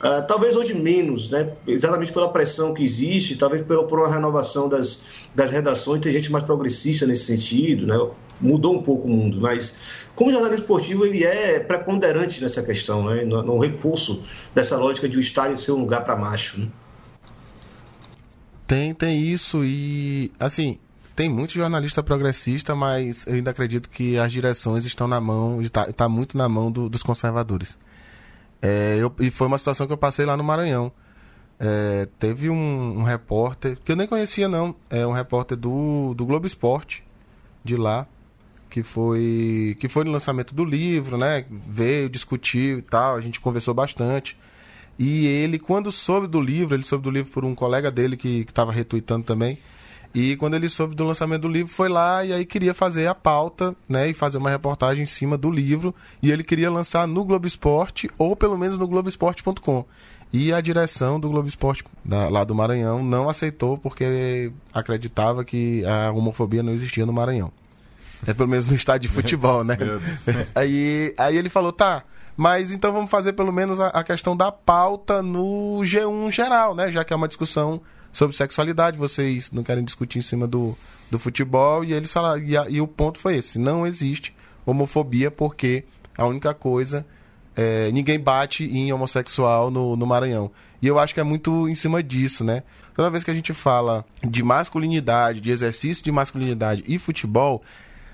[0.00, 1.52] Uh, talvez hoje menos, né?
[1.66, 6.32] exatamente pela pressão que existe, talvez pela, por uma renovação das, das redações, tem gente
[6.32, 7.96] mais progressista nesse sentido, né?
[8.40, 9.76] mudou um pouco o mundo, mas
[10.16, 13.24] como jornalismo esportivo ele é preponderante nessa questão, né?
[13.24, 14.22] no, no reforço
[14.54, 16.60] dessa lógica de o estádio ser um lugar para macho.
[16.60, 16.68] Né?
[18.66, 20.78] Tem, tem isso e assim,
[21.14, 25.92] tem muito jornalista progressista, mas eu ainda acredito que as direções estão na mão, está
[25.92, 27.76] tá muito na mão do, dos conservadores.
[28.62, 30.92] É, eu, e foi uma situação que eu passei lá no Maranhão.
[31.58, 36.24] É, teve um, um, repórter, que eu nem conhecia não, é um repórter do, do
[36.24, 37.04] Globo Esporte,
[37.62, 38.06] de lá,
[38.70, 41.44] que foi, que foi no lançamento do livro, né?
[41.68, 44.38] Veio, discutiu e tal, a gente conversou bastante.
[44.98, 48.40] E ele, quando soube do livro, ele soube do livro por um colega dele que
[48.40, 49.58] estava retweetando também,
[50.14, 53.14] e quando ele soube do lançamento do livro, foi lá e aí queria fazer a
[53.14, 54.08] pauta, né?
[54.08, 55.94] E fazer uma reportagem em cima do livro.
[56.20, 59.84] E ele queria lançar no Globo Esporte, ou pelo menos no Globoesporte.com.
[60.32, 65.84] E a direção do Globo Esporte, da, lá do Maranhão, não aceitou porque acreditava que
[65.84, 67.52] a homofobia não existia no Maranhão.
[68.26, 69.76] É pelo menos no estádio de futebol, né?
[70.54, 72.02] aí, aí ele falou, tá,
[72.36, 76.92] mas então vamos fazer pelo menos a, a questão da pauta no G1 geral, né?
[76.92, 77.80] Já que é uma discussão
[78.12, 80.76] sobre sexualidade, vocês não querem discutir em cima do,
[81.10, 84.34] do futebol, e, falaram, e, a, e o ponto foi esse: não existe
[84.64, 85.84] homofobia porque
[86.16, 87.06] a única coisa.
[87.56, 90.52] É, ninguém bate em homossexual no, no Maranhão.
[90.80, 92.62] E eu acho que é muito em cima disso, né?
[92.94, 97.62] Toda vez que a gente fala de masculinidade, de exercício de masculinidade e futebol,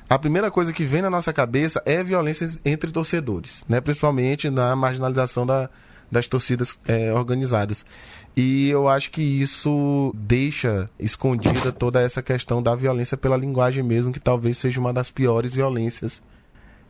[0.09, 3.80] a primeira coisa que vem na nossa cabeça é violência entre torcedores, né?
[3.80, 5.68] Principalmente na marginalização da,
[6.11, 7.84] das torcidas é, organizadas.
[8.37, 14.12] E eu acho que isso deixa escondida toda essa questão da violência pela linguagem mesmo,
[14.12, 16.20] que talvez seja uma das piores violências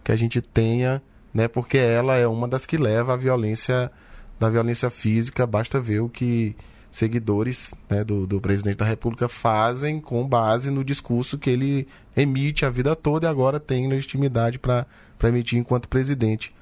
[0.03, 1.01] que a gente tenha,
[1.33, 1.47] né?
[1.47, 3.93] Porque ela é uma das que leva à violência
[4.41, 5.47] da violência física.
[5.47, 6.57] Basta ver o que
[6.91, 11.87] seguidores né, do, do presidente da República fazem com base no discurso que ele
[12.17, 14.87] emite a vida toda e agora tem legitimidade para
[15.25, 16.55] emitir enquanto presidente.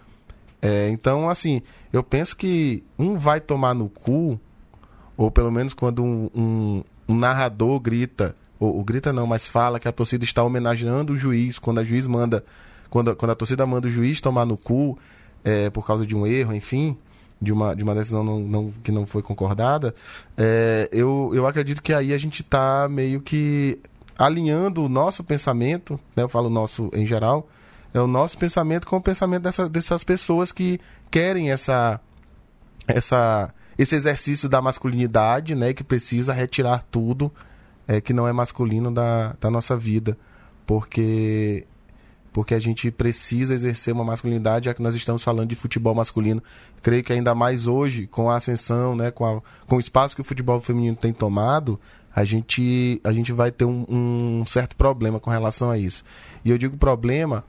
[0.61, 1.63] É, então, assim,
[1.93, 4.41] eu penso que um vai tomar no cu,
[5.17, 9.79] ou pelo menos quando um, um, um narrador grita, ou, ou, grita não, mas fala
[9.79, 12.45] que a torcida está homenageando o juiz, quando a juiz manda,
[12.91, 14.99] quando, quando a torcida manda o juiz tomar no cu
[15.45, 16.97] é, por causa de um erro, enfim,
[17.41, 19.95] de uma, de uma decisão não, não, que não foi concordada,
[20.37, 23.79] é, eu, eu acredito que aí a gente está meio que
[24.17, 27.49] alinhando o nosso pensamento, né, eu falo nosso em geral,
[27.93, 32.01] é o nosso pensamento com o pensamento dessa, dessas pessoas que querem essa,
[32.89, 37.33] essa, esse exercício da masculinidade, né, que precisa retirar tudo
[37.87, 40.17] é, que não é masculino da, da nossa vida,
[40.67, 41.67] porque
[42.33, 46.43] porque a gente precisa exercer uma masculinidade, já que nós estamos falando de futebol masculino.
[46.83, 50.21] Creio que ainda mais hoje, com a ascensão, né, com, a, com o espaço que
[50.21, 51.79] o futebol feminino tem tomado,
[52.13, 56.03] a gente, a gente vai ter um, um certo problema com relação a isso.
[56.45, 57.45] E eu digo problema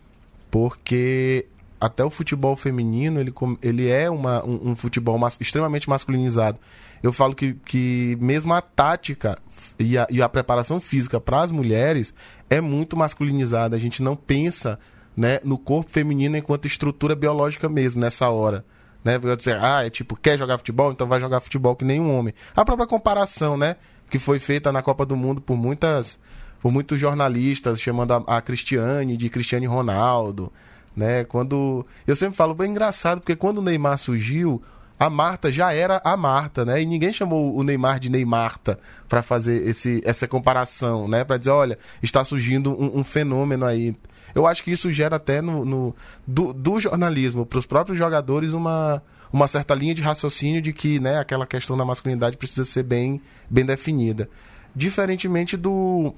[0.51, 1.47] porque
[1.79, 6.59] até o futebol feminino ele, ele é uma, um, um futebol mas, extremamente masculinizado.
[7.03, 9.37] Eu falo que, que mesmo a tática
[9.77, 12.13] e a, e a preparação física para as mulheres
[12.49, 13.75] é muito masculinizada.
[13.75, 14.79] A gente não pensa
[15.15, 18.65] né, no corpo feminino enquanto estrutura biológica mesmo nessa hora.
[19.03, 19.19] Né?
[19.37, 20.91] Dizer, ah, é tipo, quer jogar futebol?
[20.91, 22.33] Então vai jogar futebol que nenhum homem.
[22.55, 23.75] A própria comparação, né?
[24.09, 26.17] Que foi feita na Copa do Mundo por muitas
[26.59, 30.51] por muitos jornalistas chamando a, a Cristiane de Cristiane Ronaldo,
[30.95, 31.23] né?
[31.23, 34.61] Quando eu sempre falo bem engraçado porque quando o Neymar surgiu,
[34.97, 36.81] a Marta já era a Marta, né?
[36.81, 38.79] E ninguém chamou o Neymar de Neymarta
[39.09, 41.23] para fazer esse, essa comparação, né?
[41.23, 43.95] Para dizer, olha, está surgindo um, um, fenômeno aí.
[44.33, 48.53] Eu acho que isso gera até no, no do, do, jornalismo para os próprios jogadores
[48.53, 51.19] uma, uma certa linha de raciocínio de que, né?
[51.19, 54.29] Aquela questão da masculinidade precisa ser bem, bem definida,
[54.73, 56.13] diferentemente do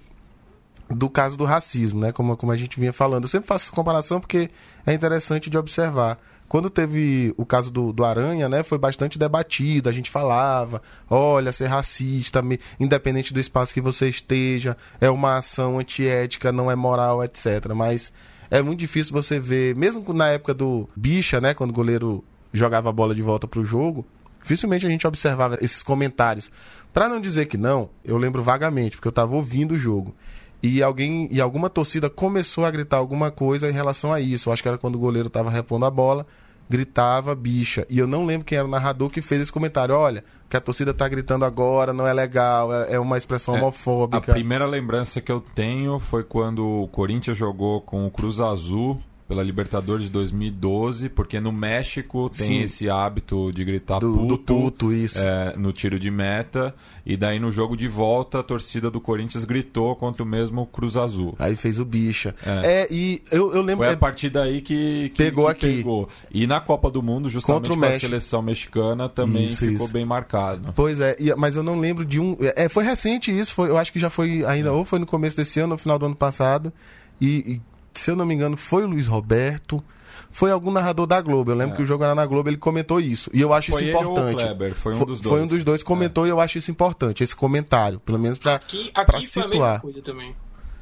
[0.90, 2.12] do caso do racismo, né?
[2.12, 3.24] Como, como a gente vinha falando.
[3.24, 4.50] Eu sempre faço essa comparação porque
[4.86, 6.18] é interessante de observar.
[6.48, 11.52] Quando teve o caso do, do Aranha, né, foi bastante debatido, a gente falava, olha,
[11.52, 12.42] ser racista,
[12.80, 17.74] independente do espaço que você esteja, é uma ação antiética, não é moral, etc.
[17.76, 18.14] Mas
[18.50, 22.24] é muito difícil você ver, mesmo na época do Bicha, né, quando o goleiro
[22.54, 24.06] jogava a bola de volta para o jogo,
[24.42, 26.50] dificilmente a gente observava esses comentários.
[26.94, 30.16] Para não dizer que não, eu lembro vagamente, porque eu estava ouvindo o jogo
[30.62, 34.50] e alguém e alguma torcida começou a gritar alguma coisa em relação a isso.
[34.50, 36.26] Eu acho que era quando o goleiro estava repondo a bola,
[36.70, 37.86] gritava bicha.
[37.90, 39.96] E eu não lembro quem era o narrador que fez esse comentário.
[39.96, 43.60] Olha, que a torcida está gritando agora não é legal, é, é uma expressão é,
[43.60, 44.32] homofóbica.
[44.32, 49.00] A primeira lembrança que eu tenho foi quando o Corinthians jogou com o Cruz Azul
[49.28, 52.62] pela Libertadores de 2012, porque no México tem Sim.
[52.62, 55.24] esse hábito de gritar do, puto, do puto isso.
[55.24, 56.74] É, no tiro de meta,
[57.06, 60.96] e daí no jogo de volta a torcida do Corinthians gritou contra o mesmo Cruz
[60.96, 61.36] Azul.
[61.38, 62.34] Aí fez o bicha.
[62.46, 63.86] É, é e eu, eu lembro...
[63.86, 65.78] Foi a partir daí que, que pegou que aqui.
[65.78, 66.08] Pegou.
[66.32, 69.94] E na Copa do Mundo, justamente com a seleção mexicana, também isso, ficou isso.
[69.94, 70.72] bem marcado.
[70.74, 72.38] Pois é, mas eu não lembro de um...
[72.56, 75.36] É, foi recente isso, foi, eu acho que já foi ainda, ou foi no começo
[75.36, 76.72] desse ano, ou no final do ano passado,
[77.20, 77.62] e, e
[78.00, 79.84] se eu não me engano, foi o Luiz Roberto,
[80.32, 81.52] foi algum narrador da Globo.
[81.52, 81.78] Eu lembro é.
[81.78, 83.30] que o jogo era na Globo, ele comentou isso.
[83.34, 84.44] E eu acho foi isso importante.
[84.44, 85.36] Kleber, foi um dos dois.
[85.36, 86.28] Foi um dos dois comentou é.
[86.28, 89.50] e eu acho isso importante, esse comentário, pelo menos para aqui, aqui situar.
[89.50, 90.36] Foi a mesma coisa também.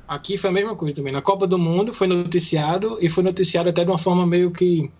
[0.07, 1.11] Aqui foi a mesma coisa também.
[1.11, 4.91] Na Copa do Mundo foi noticiado e foi noticiado até de uma forma meio que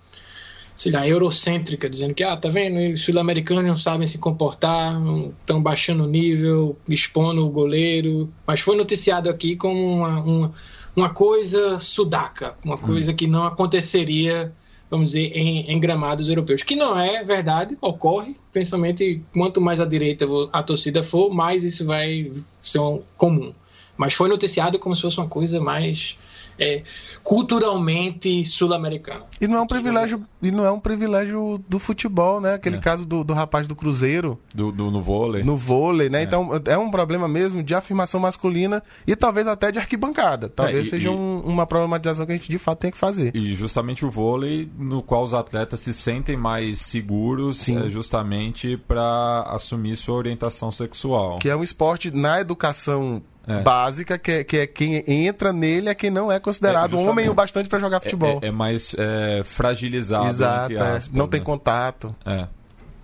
[0.76, 5.02] sei lá, eurocêntrica, dizendo que, ah, tá vendo, os sul-americanos não sabem se comportar,
[5.40, 10.54] estão baixando o nível, expondo o goleiro, mas foi noticiado aqui como uma, uma,
[10.96, 13.16] uma coisa sudaca, uma coisa hum.
[13.16, 14.54] que não aconteceria,
[14.90, 19.86] vamos dizer, em, em, gramados europeus, que não é verdade, ocorre, principalmente quanto mais à
[19.86, 22.32] direita a torcida for, mais isso vai
[22.64, 23.54] ser um comum.
[23.98, 26.18] Mas foi noticiado como se fosse uma coisa mais
[26.60, 26.84] é,
[27.24, 29.24] culturalmente sul-americana.
[29.40, 32.54] E não é um privilégio e não é um privilégio do futebol, né?
[32.54, 32.80] Aquele é.
[32.80, 34.40] caso do, do rapaz do Cruzeiro.
[34.54, 35.44] Do, do, no vôlei.
[35.44, 36.22] No vôlei, né?
[36.22, 36.24] É.
[36.24, 40.50] Então é um problema mesmo de afirmação masculina e talvez até de arquibancada.
[40.50, 41.12] Talvez é, e, seja e...
[41.12, 43.36] Um, uma problematização que a gente de fato tem que fazer.
[43.36, 47.86] E justamente o vôlei, no qual os atletas se sentem mais seguros, Sim.
[47.86, 51.40] é justamente para assumir sua orientação sexual.
[51.40, 53.62] Que é um esporte na educação é.
[53.62, 57.30] básica, que é, que é quem entra nele é quem não é considerado é, homem
[57.30, 58.40] o bastante para jogar futebol.
[58.42, 60.28] É, é, é mais é, fragilizado.
[60.28, 60.82] Exato, é.
[60.82, 61.46] aspas, não tem né?
[61.46, 62.16] contato.
[62.26, 62.48] É.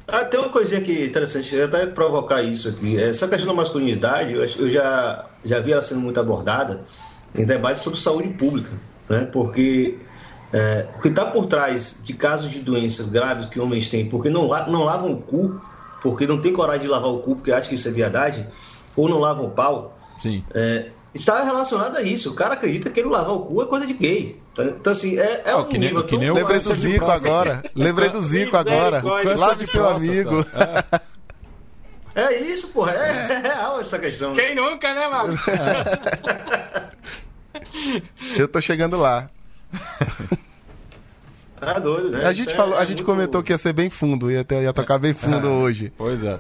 [0.08, 3.02] Ah, tem uma coisinha aqui interessante, eu até provocar isso aqui.
[3.02, 6.82] Essa questão da masculinidade, eu já, já vi ela sendo muito abordada
[7.34, 8.72] em debates sobre saúde pública,
[9.08, 9.26] né?
[9.32, 9.98] Porque
[10.54, 14.30] É, o que está por trás de casos de doenças graves que homens têm, porque
[14.30, 15.62] não, não lavam o cu,
[16.02, 18.46] porque não tem coragem de lavar o cu, porque acham que isso é viadagem,
[18.96, 20.44] ou não lavam o pau, Sim.
[20.54, 22.32] É, está relacionado a isso.
[22.32, 24.40] O cara acredita que ele lavar o cu é coisa de gay.
[24.52, 27.64] Então, então assim, é, é um que nem, que nem Lembrei do Zico agora.
[27.76, 29.02] Lembrei do Zico agora.
[29.38, 30.46] Lave seu amigo.
[32.16, 32.22] É.
[32.24, 32.94] é isso, porra.
[32.94, 34.36] É, é, real essa questão.
[34.36, 35.38] Quem nunca, né, Mago?
[38.36, 39.30] Eu tô chegando lá.
[41.60, 42.26] Tá doido, né?
[42.26, 44.98] A gente, falou, a gente comentou que ia ser bem fundo, ia, ter, ia tocar
[44.98, 45.94] bem fundo hoje.
[45.96, 46.40] Pois é.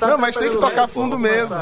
[0.00, 1.56] Tá não, mas tem que tocar fundo mesmo.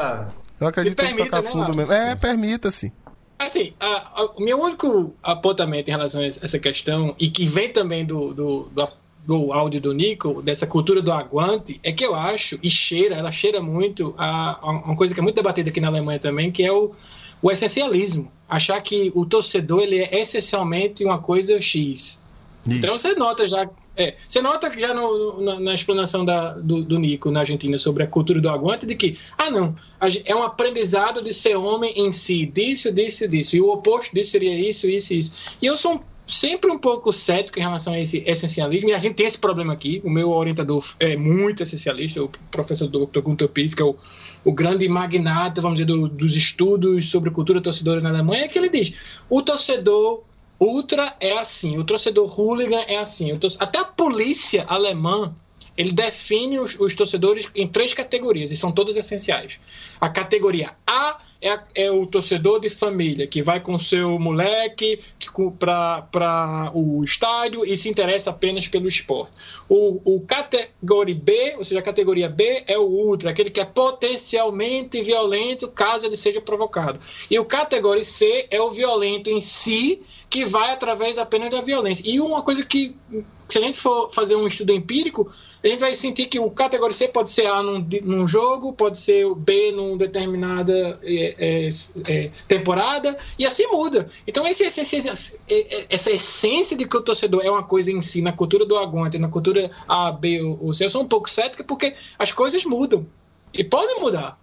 [0.60, 1.92] Eu acredito que tem que tocar né, fundo mesmo.
[1.92, 2.92] É, permita-se.
[3.38, 7.72] Assim, a, a, o meu único apontamento em relação a essa questão, e que vem
[7.72, 8.88] também do, do, do,
[9.26, 13.32] do áudio do Nico, dessa cultura do aguante, é que eu acho, e cheira, ela
[13.32, 16.62] cheira muito a, a uma coisa que é muito debatida aqui na Alemanha também, que
[16.62, 16.92] é o,
[17.40, 18.30] o essencialismo.
[18.46, 21.80] Achar que o torcedor ele é essencialmente uma coisa X.
[21.80, 22.18] Isso.
[22.66, 23.66] Então você nota já
[24.00, 28.02] é, você nota já no, na, na, explanação da, do, do, Nico na Argentina sobre
[28.02, 29.76] a cultura do aguante de que, ah, não,
[30.24, 34.30] é um aprendizado de ser homem em si, disso, disso, disso, e o oposto disso
[34.30, 35.32] seria isso, isso, isso.
[35.60, 39.16] E eu sou sempre um pouco cético em relação a esse essencialismo, e a gente
[39.16, 40.00] tem esse problema aqui.
[40.02, 43.20] O meu orientador é muito essencialista, o professor Dr.
[43.20, 43.96] Gunther Piss, que é o,
[44.44, 48.70] o grande magnata, vamos dizer, do, dos estudos sobre cultura torcedora na Alemanha, que ele
[48.70, 48.94] diz:
[49.28, 50.22] o torcedor
[50.60, 53.30] Ultra é assim, o torcedor hooligan é assim.
[53.58, 55.34] Até a polícia alemã
[55.76, 59.54] ele define os, os, torcedores em três categorias, e são todas essenciais.
[59.98, 65.00] A categoria A é, é o torcedor de família, que vai com seu moleque
[65.58, 69.32] para o estádio e se interessa apenas pelo esporte.
[69.68, 73.64] O, o categoria B, ou seja, a categoria B é o ultra, aquele que é
[73.64, 77.00] potencialmente violento caso ele seja provocado.
[77.30, 82.02] E o categoria C é o violento em si, que vai através apenas da violência.
[82.06, 82.94] E uma coisa que,
[83.48, 85.32] se a gente for fazer um estudo empírico,
[85.62, 88.98] a gente vai sentir que o categoria C pode ser A num, num jogo, pode
[88.98, 91.68] ser B numa determinada é, é,
[92.08, 94.10] é, temporada, e assim muda.
[94.26, 95.02] Então, esse, esse,
[95.90, 99.18] essa essência de que o torcedor é uma coisa em si, na cultura do aguante,
[99.18, 103.06] na cultura A, B ou C, eu sou um pouco cética porque as coisas mudam.
[103.52, 104.39] E podem mudar.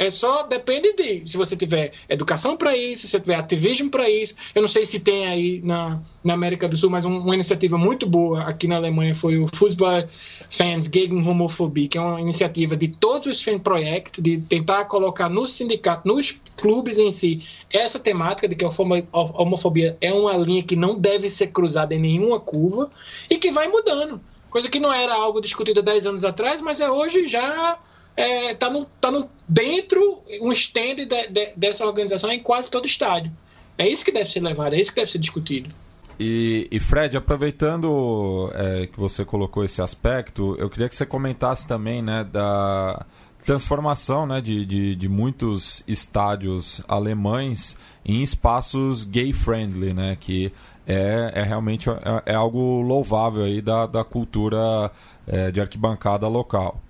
[0.00, 4.08] É só depende de se você tiver educação para isso, se você tiver ativismo para
[4.08, 4.34] isso.
[4.54, 7.76] Eu não sei se tem aí na, na América do Sul, mas um, uma iniciativa
[7.76, 10.08] muito boa aqui na Alemanha foi o Fußball
[10.48, 15.28] Fans gegen Homophobie, que é uma iniciativa de todos os fan project de tentar colocar
[15.28, 18.70] no sindicato, nos clubes em si, essa temática de que a
[19.12, 22.90] homofobia é uma linha que não deve ser cruzada em nenhuma curva
[23.28, 24.18] e que vai mudando.
[24.48, 27.78] Coisa que não era algo discutido 10 anos atrás, mas é hoje já
[28.16, 32.86] é, tá no, tá no, dentro, um stand de, de, dessa organização em quase todo
[32.86, 33.32] estádio.
[33.78, 35.70] É isso que deve ser levado, é isso que deve ser discutido.
[36.18, 41.66] E, e Fred, aproveitando é, que você colocou esse aspecto, eu queria que você comentasse
[41.66, 43.06] também né, da
[43.42, 50.52] transformação né, de, de, de muitos estádios alemães em espaços gay-friendly, né, que
[50.86, 51.94] é, é realmente é,
[52.26, 54.90] é, algo louvável aí da, da cultura
[55.26, 56.82] é, de arquibancada local.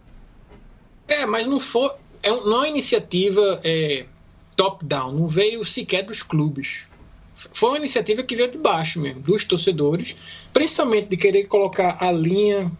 [1.10, 1.90] É, mas não foi.
[2.22, 4.04] É, não é uma iniciativa é,
[4.54, 6.84] top-down, não veio sequer dos clubes.
[7.52, 10.14] Foi uma iniciativa que veio de baixo mesmo, dos torcedores,
[10.52, 12.70] principalmente de querer colocar a linha,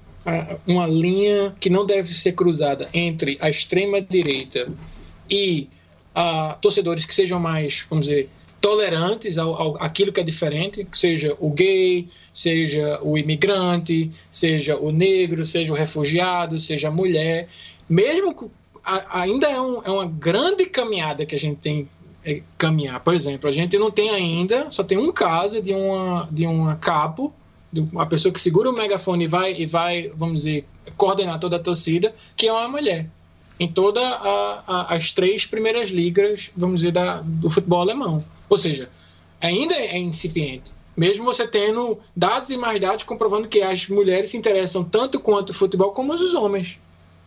[0.67, 4.69] uma linha que não deve ser cruzada entre a extrema-direita
[5.31, 5.67] e
[6.15, 8.29] a, torcedores que sejam mais, vamos dizer,
[8.61, 14.93] tolerantes ao, ao aquilo que é diferente, seja o gay, seja o imigrante, seja o
[14.93, 17.49] negro, seja o refugiado, seja a mulher
[17.91, 18.53] mesmo
[18.85, 21.89] ainda é, um, é uma grande caminhada que a gente tem
[22.25, 23.01] é, caminhar.
[23.01, 26.77] Por exemplo, a gente não tem ainda, só tem um caso de uma de uma
[26.77, 27.33] capo,
[27.73, 30.65] de uma pessoa que segura o megafone e vai e vai, vamos dizer,
[30.97, 33.07] coordenar toda a torcida, que é uma mulher.
[33.59, 34.03] Em todas
[34.67, 38.25] as três primeiras ligas, vamos dizer, da, do futebol alemão.
[38.49, 38.89] Ou seja,
[39.41, 40.65] ainda é incipiente.
[40.97, 45.51] Mesmo você tendo dados e mais dados comprovando que as mulheres se interessam tanto quanto
[45.51, 46.79] o futebol como os homens.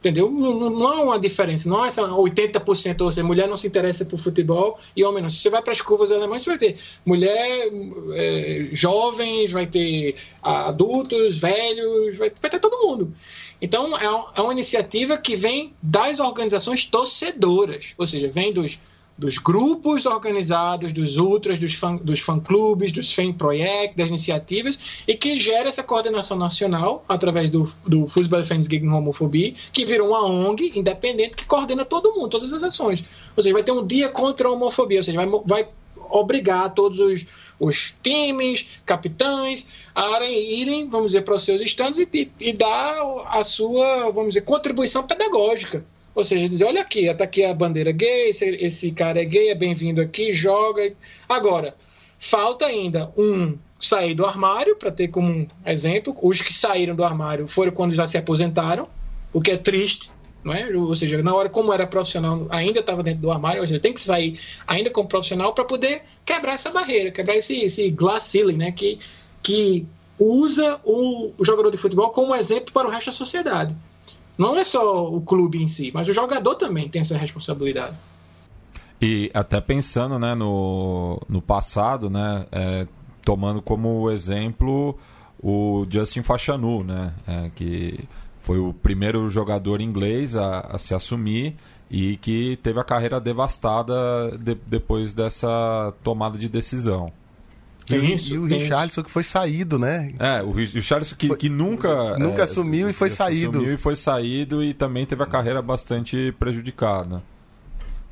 [0.03, 0.29] Entendeu?
[0.29, 1.69] Não, há uma diferença.
[1.69, 5.29] Não essa 80%, ou seja, mulher não se interessa por futebol e homem não.
[5.29, 7.69] Se você vai para as curvas alemãs, você vai ter mulher,
[8.13, 13.13] é, jovens, vai ter adultos, velhos, vai, vai ter todo mundo.
[13.61, 14.03] Então, é,
[14.35, 18.77] é uma iniciativa que vem das organizações torcedoras, ou seja, vem dos
[19.17, 25.15] dos grupos organizados, dos ultras, dos, fã, dos fã-clubes, dos fan project, das iniciativas, e
[25.15, 30.25] que gera essa coordenação nacional através do, do Fußball Fans gegen Homofobia, que virou uma
[30.25, 33.03] ONG independente que coordena todo mundo, todas as ações.
[33.37, 35.69] Ou seja, vai ter um dia contra a homofobia, ou seja, vai, vai
[36.09, 37.25] obrigar todos os,
[37.59, 42.95] os times, capitães, a irem, vamos dizer, para os seus estandes e, e dar
[43.27, 45.85] a sua, vamos dizer, contribuição pedagógica.
[46.15, 49.49] Ou seja, dizer, olha aqui, está aqui a bandeira gay, esse, esse cara é gay,
[49.49, 50.93] é bem-vindo aqui, joga.
[51.27, 51.75] Agora,
[52.19, 57.47] falta ainda um sair do armário, para ter como exemplo, os que saíram do armário
[57.47, 58.87] foram quando já se aposentaram,
[59.33, 60.11] o que é triste,
[60.43, 60.67] não é?
[60.69, 63.93] Ou seja, na hora como era profissional, ainda estava dentro do armário, ou seja, tem
[63.93, 68.57] que sair ainda como profissional para poder quebrar essa barreira, quebrar esse, esse glass ceiling,
[68.57, 68.71] né?
[68.71, 68.99] Que,
[69.41, 69.85] que
[70.19, 73.75] usa o, o jogador de futebol como exemplo para o resto da sociedade.
[74.37, 77.95] Não é só o clube em si, mas o jogador também tem essa responsabilidade.
[79.01, 82.87] E até pensando né, no, no passado, né, é,
[83.21, 84.97] tomando como exemplo
[85.41, 87.99] o Justin Fachanu, né, é, que
[88.39, 91.55] foi o primeiro jogador inglês a, a se assumir
[91.91, 97.11] e que teve a carreira devastada de, depois dessa tomada de decisão.
[97.89, 100.13] E, isso, e o Richarlison que foi saído, né?
[100.19, 102.17] É, o Richarlison que, foi, que nunca.
[102.17, 103.57] Nunca é, assumiu e foi saído.
[103.57, 107.21] Assumiu e foi saído e também teve a carreira bastante prejudicada.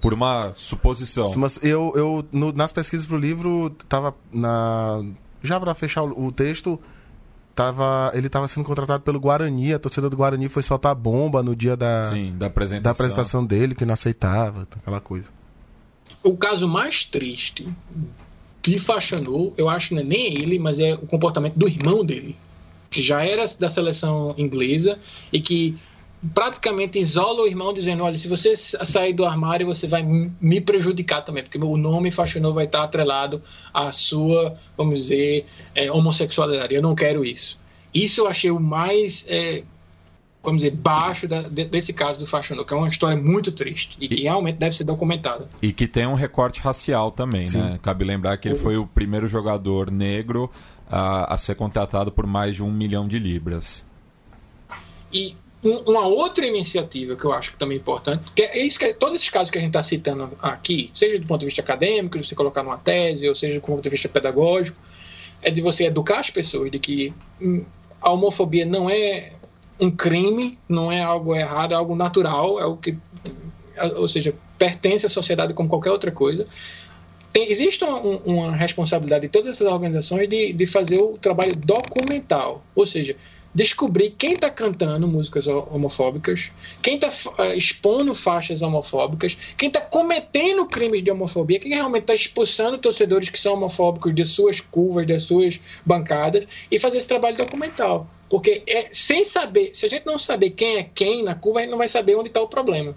[0.01, 1.34] Por uma suposição.
[1.36, 5.03] Mas eu, eu no, nas pesquisas pro livro, tava na.
[5.43, 6.80] Já para fechar o, o texto,
[7.55, 11.55] tava, ele estava sendo contratado pelo Guarani, a torcida do Guarani foi soltar bomba no
[11.55, 12.84] dia da, Sim, da, apresentação.
[12.84, 15.30] da apresentação dele, que não aceitava, aquela coisa.
[16.24, 17.67] O caso mais triste
[18.62, 22.36] que faxanou, eu acho não é nem ele, mas é o comportamento do irmão dele,
[22.89, 24.99] que já era da seleção inglesa
[25.32, 25.78] e que
[26.34, 31.26] praticamente isola o irmão dizendo, olha, se você sair do armário, você vai me prejudicar
[31.26, 33.41] também, porque o nome faxinou vai estar atrelado
[33.74, 36.76] à sua, vamos dizer, é, homossexualidade.
[36.76, 37.57] Eu não quero isso.
[37.93, 39.64] Isso eu achei o mais, é,
[40.44, 44.08] vamos dizer, baixo da, desse caso do faxinou, que é uma história muito triste e
[44.08, 45.48] que realmente deve ser documentada.
[45.62, 47.60] E que tem um recorte racial também, Sim.
[47.60, 47.80] né?
[47.82, 50.50] Cabe lembrar que ele foi o primeiro jogador negro
[50.89, 53.86] a, a ser contratado por mais de um milhão de libras.
[55.14, 58.94] E uma outra iniciativa que eu acho que também é importante, porque é isso que
[58.96, 62.18] todos esses casos que a gente está citando aqui, seja do ponto de vista acadêmico,
[62.18, 64.76] de você colocar numa tese, ou seja do ponto de vista pedagógico,
[65.39, 67.64] é de você educar as pessoas de que hum,
[68.02, 69.34] a homofobia não é
[69.82, 72.95] um crime, não é algo errado, é algo natural, é o que,
[73.95, 76.47] ou seja, pertence à sociedade como qualquer outra coisa.
[77.34, 82.63] Tem, existe uma, uma responsabilidade de todas essas organizações de, de fazer o trabalho documental,
[82.75, 83.15] ou seja,
[83.54, 89.82] descobrir quem está cantando músicas homofóbicas, quem está uh, eh, expondo faixas homofóbicas, quem está
[89.82, 95.06] cometendo crimes de homofobia, quem realmente está expulsando torcedores que são homofóbicos de suas curvas,
[95.06, 98.08] das suas bancadas, e fazer esse trabalho documental.
[98.30, 101.62] Porque é, sem saber, se a gente não saber quem é quem na curva, a
[101.64, 102.95] gente não vai saber onde está o problema.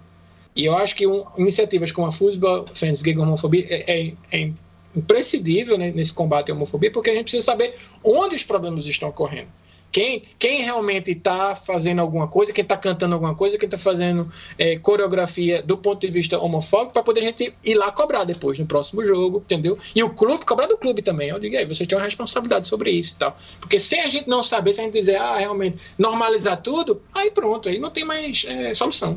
[0.55, 4.51] E eu acho que um, iniciativas como a Football Fans Gay Homofobia é, é, é
[4.95, 9.09] imprescindível né, nesse combate à homofobia, porque a gente precisa saber onde os problemas estão
[9.09, 9.49] ocorrendo.
[9.95, 14.29] Quem, quem realmente está fazendo alguma coisa, quem está cantando alguma coisa, quem está fazendo
[14.57, 18.59] é, coreografia do ponto de vista homofóbico, para poder a gente ir lá cobrar depois,
[18.59, 19.77] no próximo jogo, entendeu?
[19.95, 21.29] E o clube, cobrar do clube também.
[21.29, 23.37] Eu digo, aí, você tem uma responsabilidade sobre isso e tal.
[23.61, 27.31] Porque sem a gente não saber, se a gente dizer, ah, realmente, normalizar tudo, aí
[27.31, 29.15] pronto, aí não tem mais é, solução.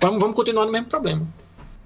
[0.00, 1.24] Vamos, vamos continuar no mesmo problema.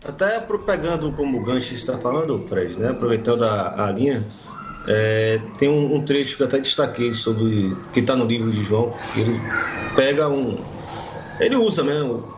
[0.02, 2.88] Até pegando como o Gancho está falando, Fred, né?
[2.88, 4.26] aproveitando a, a linha,
[4.86, 8.62] é, tem um, um, trecho que eu até destaquei sobre que está no livro de
[8.62, 8.94] João.
[9.14, 9.40] Ele
[9.94, 10.58] pega um,
[11.38, 12.28] ele usa mesmo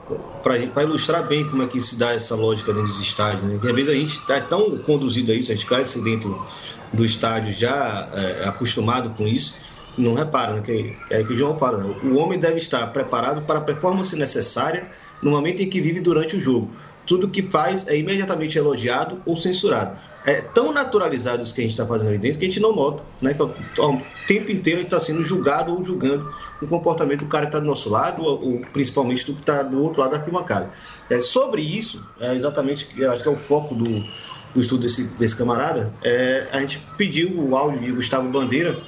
[0.42, 3.42] para ilustrar bem como é que se dá essa lógica dentro dos estádios.
[3.42, 3.58] Né?
[3.60, 6.44] Que às vezes a gente está tão conduzido a isso, a gente cresce dentro
[6.92, 9.54] do estádio já é, acostumado com isso,
[9.96, 10.62] não repara, né?
[10.62, 11.94] que é que o João fala, né?
[12.04, 14.90] o homem deve estar preparado para a performance necessária
[15.22, 16.70] no momento em que vive durante o jogo
[17.06, 19.98] tudo que faz é imediatamente elogiado ou censurado.
[20.24, 22.74] É tão naturalizado isso que a gente está fazendo ali dentro que a gente não
[22.74, 23.34] nota, né?
[23.34, 23.52] Que o
[24.26, 27.58] tempo inteiro a gente está sendo julgado ou julgando o comportamento do cara que está
[27.58, 30.70] do nosso lado, ou, principalmente do que está do outro lado da arquibancada.
[31.10, 33.84] É, sobre isso, é exatamente, acho que é o foco do,
[34.54, 38.78] do estudo desse, desse camarada, é, a gente pediu o áudio de Gustavo Bandeira,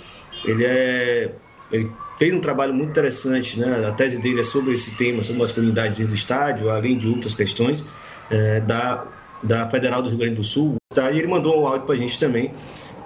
[0.45, 1.35] ele é
[1.73, 3.87] ele fez um trabalho muito interessante, né?
[3.89, 7.85] A tese dele é sobre esse tema, sobre masculinidades do estádio, além de outras questões
[8.31, 9.05] é, da,
[9.43, 10.77] da Federal do Rio Grande do Sul.
[10.95, 11.11] Tá?
[11.11, 12.55] E ele mandou um áudio para a gente também,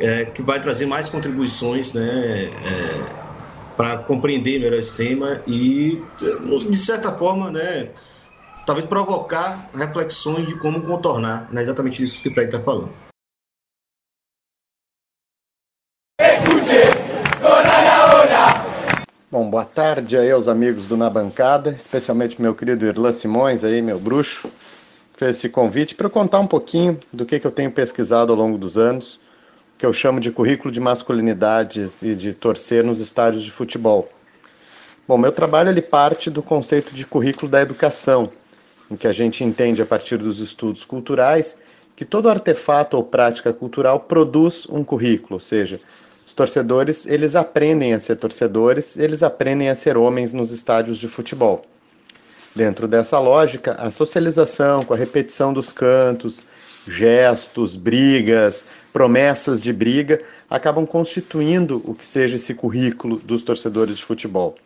[0.01, 2.05] é, que vai trazer mais contribuições, né?
[2.05, 3.29] É,
[3.79, 6.03] para compreender melhor esse tema e,
[6.69, 7.91] de certa forma, né?
[8.67, 11.63] Talvez provocar reflexões de como contornar, né?
[11.63, 12.91] exatamente isso que o Fred está falando.
[19.31, 23.81] Bom, boa tarde aí aos amigos do Na Bancada, especialmente meu querido Irlan Simões aí,
[23.81, 24.51] meu bruxo,
[25.27, 28.79] esse convite para contar um pouquinho do que, que eu tenho pesquisado ao longo dos
[28.79, 29.21] anos,
[29.77, 34.09] que eu chamo de currículo de masculinidades e de torcer nos estádios de futebol.
[35.07, 38.31] Bom, meu trabalho ele parte do conceito de currículo da educação,
[38.91, 41.59] em que a gente entende a partir dos estudos culturais
[41.97, 45.81] que todo artefato ou prática cultural produz um currículo, ou seja,
[46.25, 51.09] os torcedores eles aprendem a ser torcedores, eles aprendem a ser homens nos estádios de
[51.09, 51.63] futebol.
[52.55, 56.43] Dentro dessa lógica, a socialização com a repetição dos cantos,
[56.87, 64.05] gestos, brigas, promessas de briga acabam constituindo o que seja esse currículo dos torcedores de
[64.05, 64.57] futebol.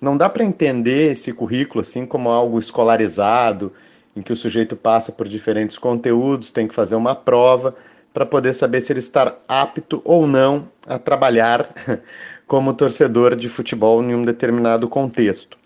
[0.00, 3.72] Não dá para entender esse currículo assim como algo escolarizado,
[4.14, 7.74] em que o sujeito passa por diferentes conteúdos, tem que fazer uma prova
[8.12, 11.68] para poder saber se ele está apto ou não a trabalhar
[12.46, 15.58] como torcedor de futebol em um determinado contexto.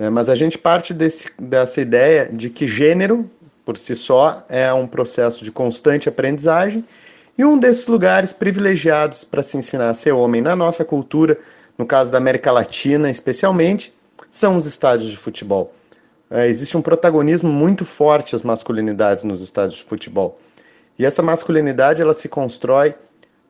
[0.00, 3.30] É, mas a gente parte desse, dessa ideia de que gênero,
[3.66, 6.82] por si só, é um processo de constante aprendizagem
[7.36, 11.38] e um desses lugares privilegiados para se ensinar a ser homem na nossa cultura,
[11.76, 13.92] no caso da América Latina especialmente,
[14.30, 15.70] são os estádios de futebol.
[16.30, 20.38] É, existe um protagonismo muito forte às masculinidades nos estádios de futebol.
[20.98, 22.94] E essa masculinidade ela se constrói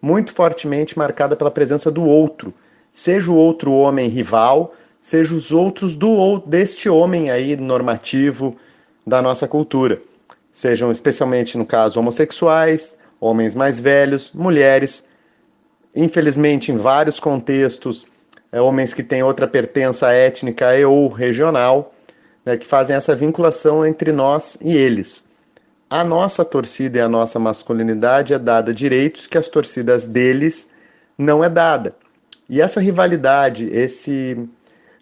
[0.02, 2.52] muito fortemente marcada pela presença do outro,
[2.92, 8.56] seja o outro homem rival, seja os outros do deste homem aí normativo
[9.06, 10.00] da nossa cultura,
[10.52, 15.04] sejam especialmente no caso homossexuais, homens mais velhos, mulheres,
[15.94, 18.06] infelizmente em vários contextos,
[18.52, 21.94] é, homens que têm outra pertença étnica e ou regional,
[22.44, 25.24] né, que fazem essa vinculação entre nós e eles.
[25.88, 30.68] A nossa torcida e a nossa masculinidade é dada direitos que as torcidas deles
[31.18, 31.96] não é dada.
[32.48, 34.48] E essa rivalidade, esse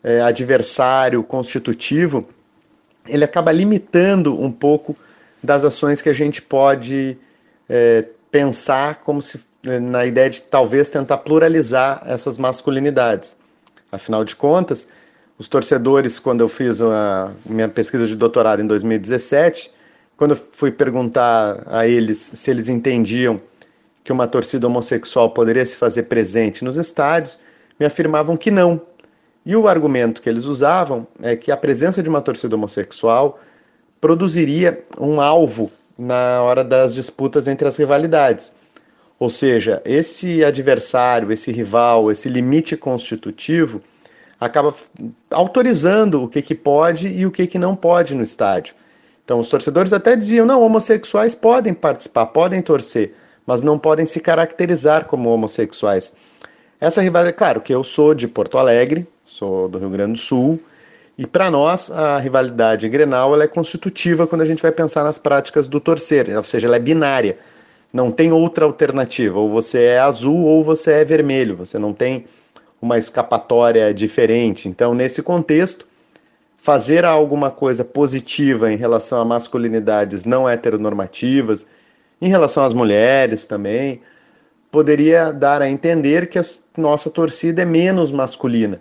[0.08, 2.26] é, adversário constitutivo,
[3.06, 4.96] ele acaba limitando um pouco
[5.42, 7.18] das ações que a gente pode
[7.68, 13.36] é, pensar como se é, na ideia de talvez tentar pluralizar essas masculinidades.
[13.92, 14.88] Afinal de contas,
[15.38, 19.70] os torcedores, quando eu fiz a minha pesquisa de doutorado em 2017,
[20.16, 23.38] quando eu fui perguntar a eles se eles entendiam
[24.02, 27.38] que uma torcida homossexual poderia se fazer presente nos estádios,
[27.78, 28.87] me afirmavam que não.
[29.48, 33.40] E o argumento que eles usavam é que a presença de uma torcida homossexual
[33.98, 38.52] produziria um alvo na hora das disputas entre as rivalidades.
[39.18, 43.80] Ou seja, esse adversário, esse rival, esse limite constitutivo
[44.38, 44.74] acaba
[45.30, 48.74] autorizando o que, que pode e o que, que não pode no estádio.
[49.24, 53.14] Então, os torcedores até diziam: não, homossexuais podem participar, podem torcer,
[53.46, 56.12] mas não podem se caracterizar como homossexuais.
[56.78, 60.58] Essa rivalidade, claro que eu sou de Porto Alegre, sou do Rio Grande do Sul,
[61.16, 65.18] e para nós, a rivalidade Grenal ela é constitutiva quando a gente vai pensar nas
[65.18, 67.36] práticas do torcer, ou seja, ela é binária.
[67.92, 72.26] Não tem outra alternativa, ou você é azul ou você é vermelho, você não tem
[72.80, 74.68] uma escapatória diferente.
[74.68, 75.86] Então, nesse contexto,
[76.56, 81.66] fazer alguma coisa positiva em relação a masculinidades não heteronormativas,
[82.20, 84.00] em relação às mulheres também,
[84.70, 86.42] poderia dar a entender que a
[86.76, 88.80] nossa torcida é menos masculina.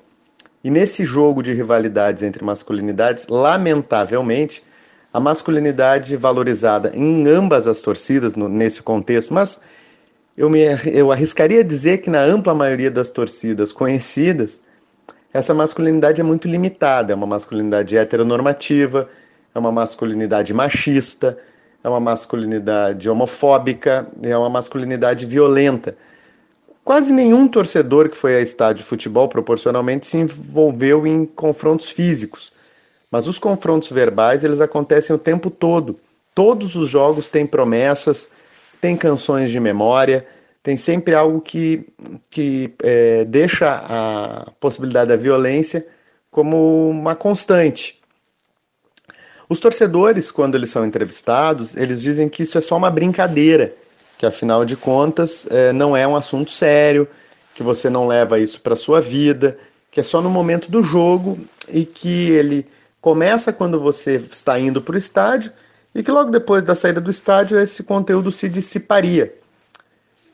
[0.67, 4.61] E nesse jogo de rivalidades entre masculinidades, lamentavelmente,
[5.13, 9.61] a masculinidade valorizada em ambas as torcidas, no, nesse contexto, mas
[10.37, 14.59] eu, me, eu arriscaria dizer que na ampla maioria das torcidas conhecidas,
[15.31, 17.13] essa masculinidade é muito limitada.
[17.13, 19.09] É uma masculinidade heteronormativa,
[19.55, 21.37] é uma masculinidade machista,
[21.81, 25.95] é uma masculinidade homofóbica, é uma masculinidade violenta.
[26.87, 32.53] Quase nenhum torcedor que foi a estádio de futebol proporcionalmente se envolveu em confrontos físicos.
[33.11, 35.97] Mas os confrontos verbais, eles acontecem o tempo todo.
[36.33, 38.29] Todos os jogos têm promessas,
[38.79, 40.25] têm canções de memória,
[40.63, 41.85] tem sempre algo que,
[42.29, 45.85] que é, deixa a possibilidade da violência
[46.31, 47.99] como uma constante.
[49.49, 53.75] Os torcedores, quando eles são entrevistados, eles dizem que isso é só uma brincadeira,
[54.17, 57.07] que afinal de contas é, não é um assunto sério,
[57.53, 59.57] que você não leva isso para sua vida,
[59.91, 62.65] que é só no momento do jogo e que ele
[63.01, 65.51] começa quando você está indo para o estádio
[65.93, 69.33] e que logo depois da saída do estádio esse conteúdo se dissiparia.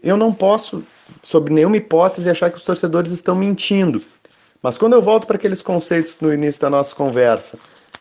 [0.03, 0.83] Eu não posso,
[1.21, 4.01] sob nenhuma hipótese, achar que os torcedores estão mentindo.
[4.61, 7.57] Mas quando eu volto para aqueles conceitos no início da nossa conversa,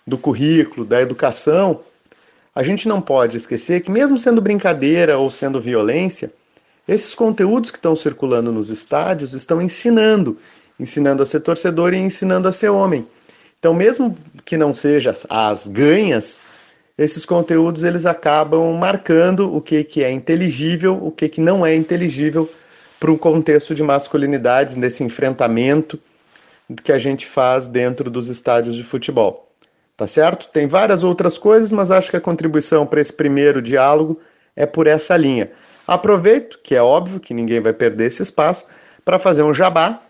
[0.07, 1.81] do currículo, da educação,
[2.55, 6.31] a gente não pode esquecer que, mesmo sendo brincadeira ou sendo violência,
[6.87, 10.37] esses conteúdos que estão circulando nos estádios estão ensinando,
[10.79, 13.07] ensinando a ser torcedor e ensinando a ser homem.
[13.59, 16.41] Então, mesmo que não seja as ganhas,
[16.99, 21.75] esses conteúdos eles acabam marcando o que, que é inteligível, o que, que não é
[21.75, 22.51] inteligível
[22.99, 25.99] para o contexto de masculinidades, nesse enfrentamento
[26.83, 29.52] que a gente faz dentro dos estádios de futebol.
[29.97, 30.49] Tá certo?
[30.49, 34.19] Tem várias outras coisas, mas acho que a contribuição para esse primeiro diálogo
[34.57, 35.51] é por essa linha.
[35.87, 38.65] Aproveito, que é óbvio que ninguém vai perder esse espaço,
[39.05, 40.01] para fazer um jabá,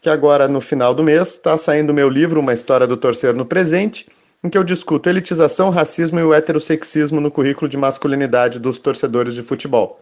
[0.00, 3.44] que agora no final do mês está saindo meu livro, Uma História do Torcer no
[3.44, 4.08] Presente,
[4.42, 9.34] em que eu discuto elitização, racismo e o heterossexismo no currículo de masculinidade dos torcedores
[9.34, 10.00] de futebol.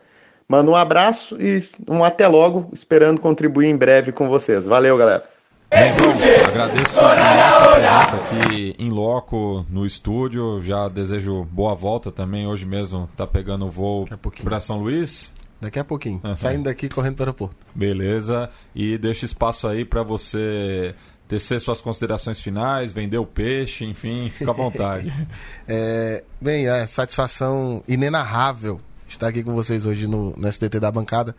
[0.49, 4.65] Mando um abraço e um até logo, esperando contribuir em breve com vocês.
[4.65, 5.36] Valeu, galera.
[5.69, 6.13] Bem, João,
[6.49, 10.63] agradeço a nossa presença aqui em loco no estúdio.
[10.63, 12.47] Já desejo boa volta também.
[12.47, 14.07] Hoje mesmo tá pegando o voo
[14.45, 15.35] para São Luís.
[15.61, 16.21] Daqui a pouquinho.
[16.23, 16.37] Uhum.
[16.37, 17.57] Saindo daqui correndo para o aeroporto.
[17.75, 18.49] Beleza.
[18.75, 20.95] E deixa espaço aí para você
[21.27, 25.13] tecer suas considerações finais, vender o peixe, enfim, fica à vontade.
[25.67, 31.35] é, bem, é satisfação inenarrável estar aqui com vocês hoje no, no SDT da bancada.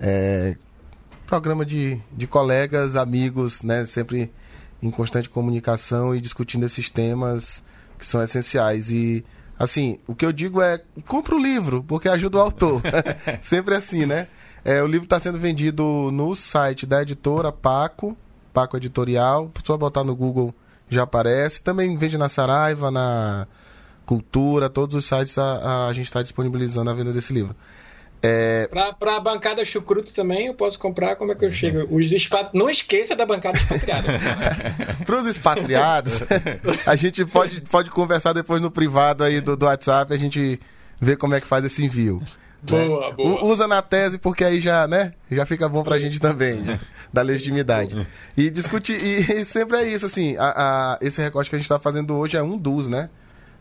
[0.00, 0.56] É,
[1.26, 3.84] programa de, de colegas, amigos, né?
[3.84, 4.32] Sempre
[4.82, 7.62] em constante comunicação e discutindo esses temas
[7.98, 8.90] que são essenciais.
[8.90, 9.24] E,
[9.58, 12.82] assim, o que eu digo é, compra o livro, porque ajuda o autor.
[13.42, 14.28] Sempre assim, né?
[14.64, 18.16] É, o livro está sendo vendido no site da editora Paco,
[18.52, 19.50] Paco Editorial.
[19.64, 20.54] Só botar no Google
[20.88, 21.62] já aparece.
[21.62, 23.46] Também vende na Saraiva, na
[24.04, 27.56] Cultura, todos os sites a, a gente está disponibilizando a venda desse livro.
[28.22, 28.68] É...
[28.68, 31.16] Para a bancada chucruto também, eu posso comprar.
[31.16, 31.94] Como é que eu chego?
[31.94, 32.50] Os expat...
[32.52, 34.08] Não esqueça da bancada expatriada.
[35.04, 36.22] Para os expatriados,
[36.84, 40.60] a gente pode, pode conversar depois no privado aí do, do WhatsApp, a gente
[41.00, 42.22] vê como é que faz esse envio.
[42.62, 43.14] Boa, né?
[43.14, 43.44] boa.
[43.44, 45.12] Usa na tese, porque aí já, né?
[45.30, 46.78] Já fica bom pra gente também,
[47.12, 48.06] da legitimidade.
[48.36, 51.68] E discutir, e, e, sempre é isso, assim, a, a, esse recorte que a gente
[51.68, 53.08] tá fazendo hoje é um dos, né?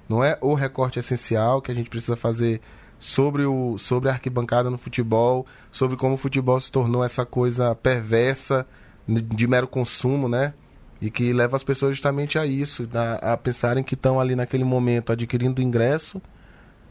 [0.07, 2.61] Não é o recorte essencial que a gente precisa fazer
[3.05, 7.75] sobre, o, sobre a arquibancada no futebol, sobre como o futebol se tornou essa coisa
[7.75, 8.65] perversa
[9.07, 10.55] de mero consumo, né?
[10.99, 14.63] E que leva as pessoas justamente a isso, a, a pensarem que estão ali naquele
[14.63, 16.19] momento adquirindo ingresso,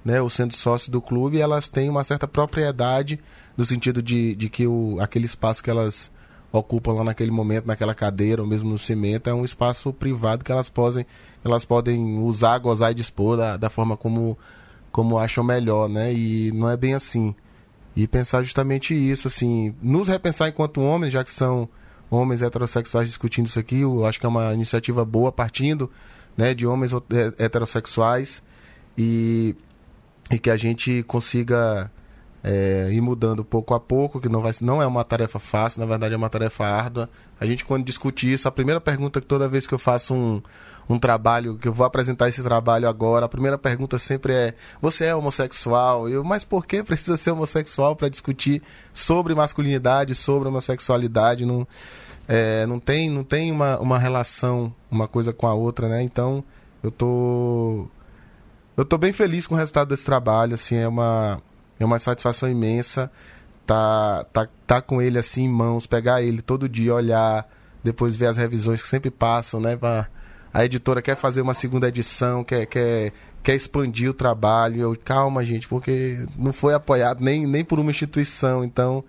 [0.05, 3.19] né, ou sendo sócio do clube, elas têm uma certa propriedade
[3.57, 6.13] no sentido de, de que o, aquele espaço que elas
[6.53, 10.53] ocupam lá naquele momento, naquela cadeira, ou mesmo no cimento, é um espaço privado que
[10.53, 11.05] elas podem,
[11.45, 14.39] elas podem usar, gozar e dispor da, da forma como,
[14.95, 16.15] como acham melhor, né?
[16.15, 17.35] E não é bem assim.
[17.97, 21.69] E pensar justamente isso, assim, nos repensar enquanto homens, já que são
[22.09, 25.91] homens heterossexuais discutindo isso aqui, eu acho que é uma iniciativa boa, partindo
[26.37, 26.93] né, de homens
[27.41, 28.41] heterossexuais
[28.97, 29.57] e,
[30.31, 31.91] e que a gente consiga
[32.45, 35.87] é, ir mudando pouco a pouco, que não, vai, não é uma tarefa fácil, na
[35.87, 37.11] verdade é uma tarefa árdua.
[37.41, 40.41] A gente, quando discute isso, a primeira pergunta que toda vez que eu faço um,
[40.89, 45.07] um trabalho, que eu vou apresentar esse trabalho agora, a primeira pergunta sempre é: Você
[45.07, 46.09] é homossexual?
[46.09, 48.63] Eu, mas por que precisa ser homossexual para discutir
[48.93, 51.47] sobre masculinidade, sobre homossexualidade?
[51.47, 51.67] Não,
[52.29, 56.03] é, não tem, não tem uma, uma relação uma coisa com a outra, né?
[56.03, 56.45] Então,
[56.83, 57.87] eu tô.
[58.77, 61.41] Eu tô bem feliz com o resultado desse trabalho, assim, é uma
[61.79, 63.11] é uma satisfação imensa
[63.67, 67.49] tá, tá, tá com ele assim em mãos, pegar ele todo dia, olhar,
[67.83, 69.77] depois ver as revisões que sempre passam, né?
[69.77, 70.09] Pra,
[70.55, 74.81] a editora quer fazer uma segunda edição, quer, quer, quer expandir o trabalho.
[74.81, 79.05] Eu, calma, gente, porque não foi apoiado nem, nem por uma instituição, então.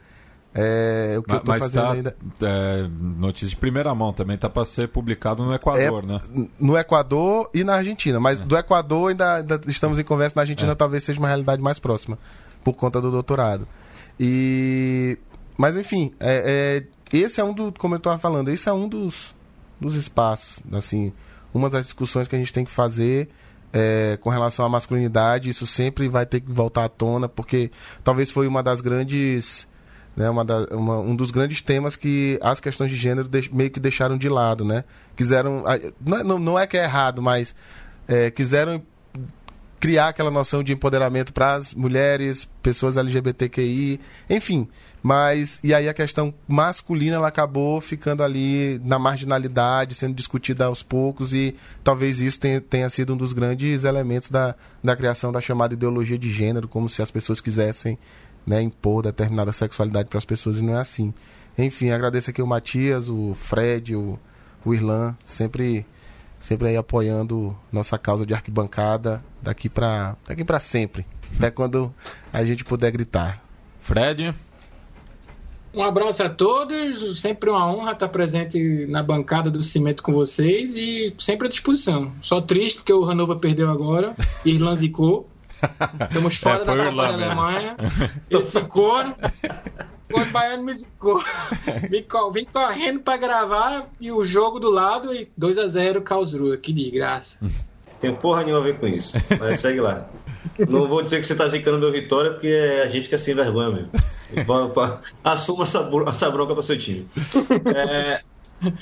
[0.58, 2.18] É, o que mas, eu tô fazendo tá, ainda.
[2.42, 6.48] É, notícia de primeira mão também tá para ser publicado no Equador, é, né?
[6.58, 8.22] No Equador e na Argentina.
[8.22, 8.44] Mas é.
[8.44, 10.76] do Equador ainda, ainda, estamos em conversa, na Argentina é.
[10.76, 12.18] talvez seja uma realidade mais próxima
[12.64, 13.68] por conta do doutorado.
[14.18, 15.20] E
[15.58, 18.88] mas enfim, é, é, esse é um do, como eu estava falando, esse é um
[18.88, 19.36] dos,
[19.80, 21.14] dos espaços, assim,
[21.56, 23.30] uma das discussões que a gente tem que fazer
[23.72, 27.72] é, com relação à masculinidade, isso sempre vai ter que voltar à tona, porque
[28.04, 29.66] talvez foi uma das grandes,
[30.18, 33.72] né, uma da, uma, um dos grandes temas que as questões de gênero de, meio
[33.72, 34.84] que deixaram de lado, né?
[35.16, 35.64] Quiseram,
[36.00, 37.56] não, não é que é errado, mas
[38.08, 38.84] é, quiseram
[39.80, 44.00] criar aquela noção de empoderamento para as mulheres, pessoas LGBTQI,
[44.30, 44.68] enfim.
[45.08, 50.82] Mas, e aí a questão masculina ela acabou ficando ali na marginalidade, sendo discutida aos
[50.82, 55.40] poucos, e talvez isso tenha, tenha sido um dos grandes elementos da, da criação da
[55.40, 58.00] chamada ideologia de gênero, como se as pessoas quisessem
[58.48, 61.14] né, impor determinada sexualidade para as pessoas, e não é assim.
[61.56, 64.18] Enfim, agradeço aqui o Matias, o Fred, o,
[64.66, 65.86] o Irlan, sempre
[66.40, 71.06] sempre aí apoiando nossa causa de arquibancada daqui para daqui para sempre,
[71.38, 71.94] até quando
[72.34, 73.40] a gente puder gritar.
[73.80, 74.34] Fred?
[75.76, 80.74] Um abraço a todos, sempre uma honra estar presente na bancada do Cimento com vocês
[80.74, 82.14] e sempre à disposição.
[82.22, 84.16] Só triste porque o Hannover perdeu agora,
[84.46, 85.30] Irlanda zicou.
[86.02, 87.76] Estamos fora é, da Copa da Alemanha.
[88.32, 89.14] Esse couro.
[90.14, 91.22] O Baiano me zicou.
[92.32, 96.58] Vim correndo para gravar e o jogo do lado e 2 a 0 Karlsruhe.
[96.60, 97.38] Que desgraça.
[98.00, 99.18] Tem porra nenhuma a ver com isso.
[99.40, 100.08] Mas segue lá.
[100.70, 103.18] Não vou dizer que você está zicando meu vitória, porque é a gente que é
[103.18, 103.90] sem vergonha mesmo.
[105.24, 107.08] Assuma essa, essa bronca para seu time.
[107.76, 108.22] É,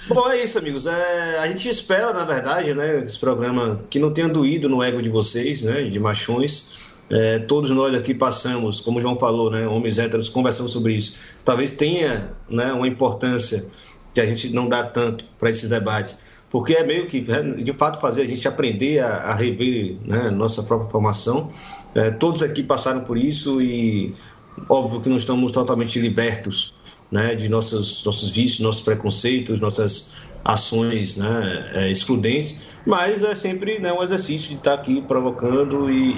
[0.08, 0.86] Bom, é isso, amigos.
[0.86, 5.02] É, a gente espera, na verdade, né, esse programa que não tenha doído no ego
[5.02, 6.84] de vocês, né, de machões.
[7.10, 11.16] É, todos nós aqui passamos, como o João falou, né, homens héteros conversamos sobre isso.
[11.44, 13.66] Talvez tenha né, uma importância
[14.14, 18.00] que a gente não dá tanto para esses debates, porque é meio que, de fato,
[18.00, 21.52] fazer a gente aprender a, a rever né, nossa própria formação.
[21.96, 24.14] É, todos aqui passaram por isso e,
[24.70, 26.74] óbvio, que não estamos totalmente libertos
[27.12, 33.80] né, de nossos, nossos vícios, nossos preconceitos, nossas ações né, é, excludentes, mas é sempre
[33.80, 36.12] né, um exercício de estar aqui provocando e,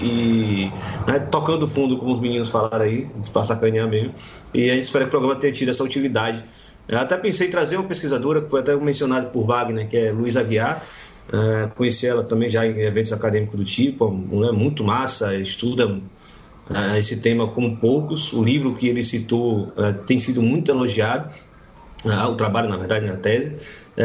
[0.65, 0.73] e
[1.05, 4.13] né, tocando fundo, como os meninos falaram aí, para sacanear mesmo,
[4.53, 6.43] e a gente espera que o programa tenha tido essa utilidade.
[6.87, 10.11] Eu até pensei em trazer uma pesquisadora, que foi até mencionada por Wagner, que é
[10.11, 10.83] Luiz Aguiar,
[11.27, 15.99] Uh, conheci ela também já em eventos acadêmicos do tipo, mulher muito massa, estuda
[16.69, 18.33] uh, esse tema como poucos.
[18.33, 21.33] O livro que ele citou uh, tem sido muito elogiado,
[22.05, 23.55] uh, o trabalho, na verdade, na tese.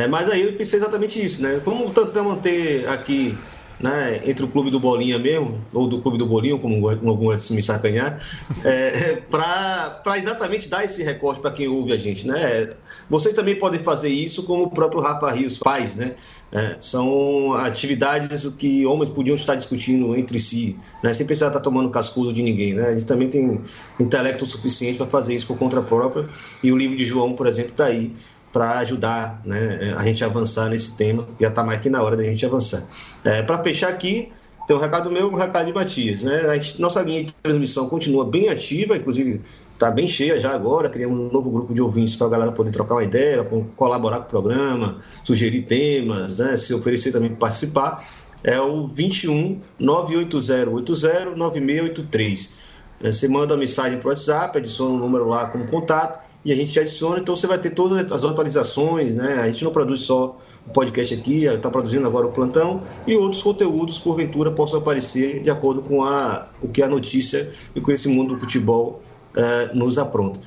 [0.08, 1.60] mas aí eu pensei exatamente isso, né?
[1.64, 3.36] Como tentar manter aqui
[3.80, 7.52] né, entre o clube do Bolinha mesmo, ou do clube do Bolinho, como algum se
[7.54, 8.20] me sacanhar,
[8.64, 12.26] é, para exatamente dar esse recorte para quem ouve a gente.
[12.26, 12.70] Né?
[13.08, 16.14] Vocês também podem fazer isso como o próprio Rafa Rios faz, né?
[16.52, 21.88] É, são atividades que homens podiam estar discutindo entre si, né, sem precisar estar tomando
[21.90, 22.74] cascudo de ninguém.
[22.74, 22.88] Né?
[22.88, 23.60] A gente também tem
[24.00, 26.28] intelecto suficiente para fazer isso por conta própria,
[26.60, 28.12] e o livro de João, por exemplo, está aí
[28.52, 32.16] para ajudar né, a gente a avançar nesse tema, já está mais que na hora
[32.16, 32.82] da gente avançar.
[33.24, 34.32] É, para fechar aqui,
[34.66, 36.22] tem um recado meu e um recado de Matias.
[36.22, 36.42] Né?
[36.48, 39.40] A gente, nossa linha de transmissão continua bem ativa, inclusive
[39.72, 40.88] está bem cheia já agora.
[40.88, 43.44] Criamos um novo grupo de ouvintes para a galera poder trocar uma ideia,
[43.76, 46.56] colaborar com o programa, sugerir temas, né?
[46.56, 48.06] se oferecer também para participar.
[48.42, 52.58] É o 21 980 80 9683.
[53.02, 56.52] Você manda uma mensagem para o WhatsApp, adiciona o um número lá como contato e
[56.52, 59.40] a gente adiciona, então você vai ter todas as atualizações, né?
[59.42, 63.42] A gente não produz só o podcast aqui, está produzindo agora o plantão, e outros
[63.42, 68.08] conteúdos, porventura, possam aparecer de acordo com a, o que a notícia e com esse
[68.08, 69.02] mundo do futebol
[69.36, 70.40] uh, nos apronta.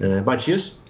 [0.00, 0.80] Uh, Matias?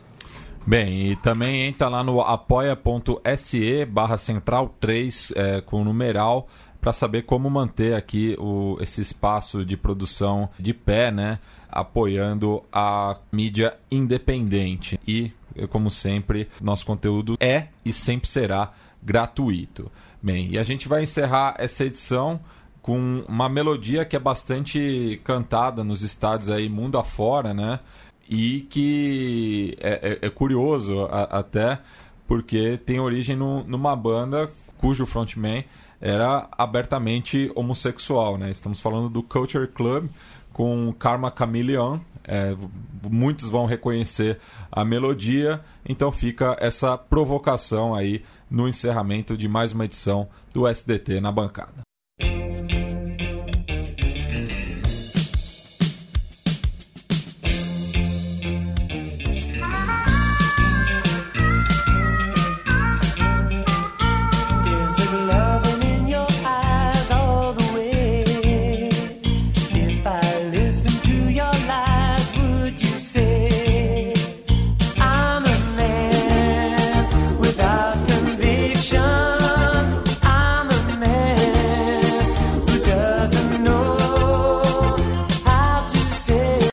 [0.66, 6.48] Bem, e também entra lá no apoia.se barra central 3 é, com numeral
[6.80, 11.38] para saber como manter aqui o, esse espaço de produção de pé, né?
[11.80, 14.98] Apoiando a mídia independente.
[15.06, 15.32] E,
[15.68, 18.70] como sempre, nosso conteúdo é e sempre será
[19.02, 19.90] gratuito.
[20.22, 22.40] Bem, e a gente vai encerrar essa edição
[22.80, 27.80] com uma melodia que é bastante cantada nos estádios aí mundo afora, né?
[28.28, 31.78] E que é, é, é curioso a, até
[32.26, 35.64] porque tem origem no, numa banda cujo frontman
[36.00, 38.50] era abertamente homossexual, né?
[38.50, 40.08] Estamos falando do Culture Club,
[40.56, 41.98] com Karma Chameleon.
[42.24, 42.56] É,
[43.10, 44.38] muitos vão reconhecer
[44.72, 51.20] a melodia, então fica essa provocação aí no encerramento de mais uma edição do SDT
[51.20, 51.86] na bancada.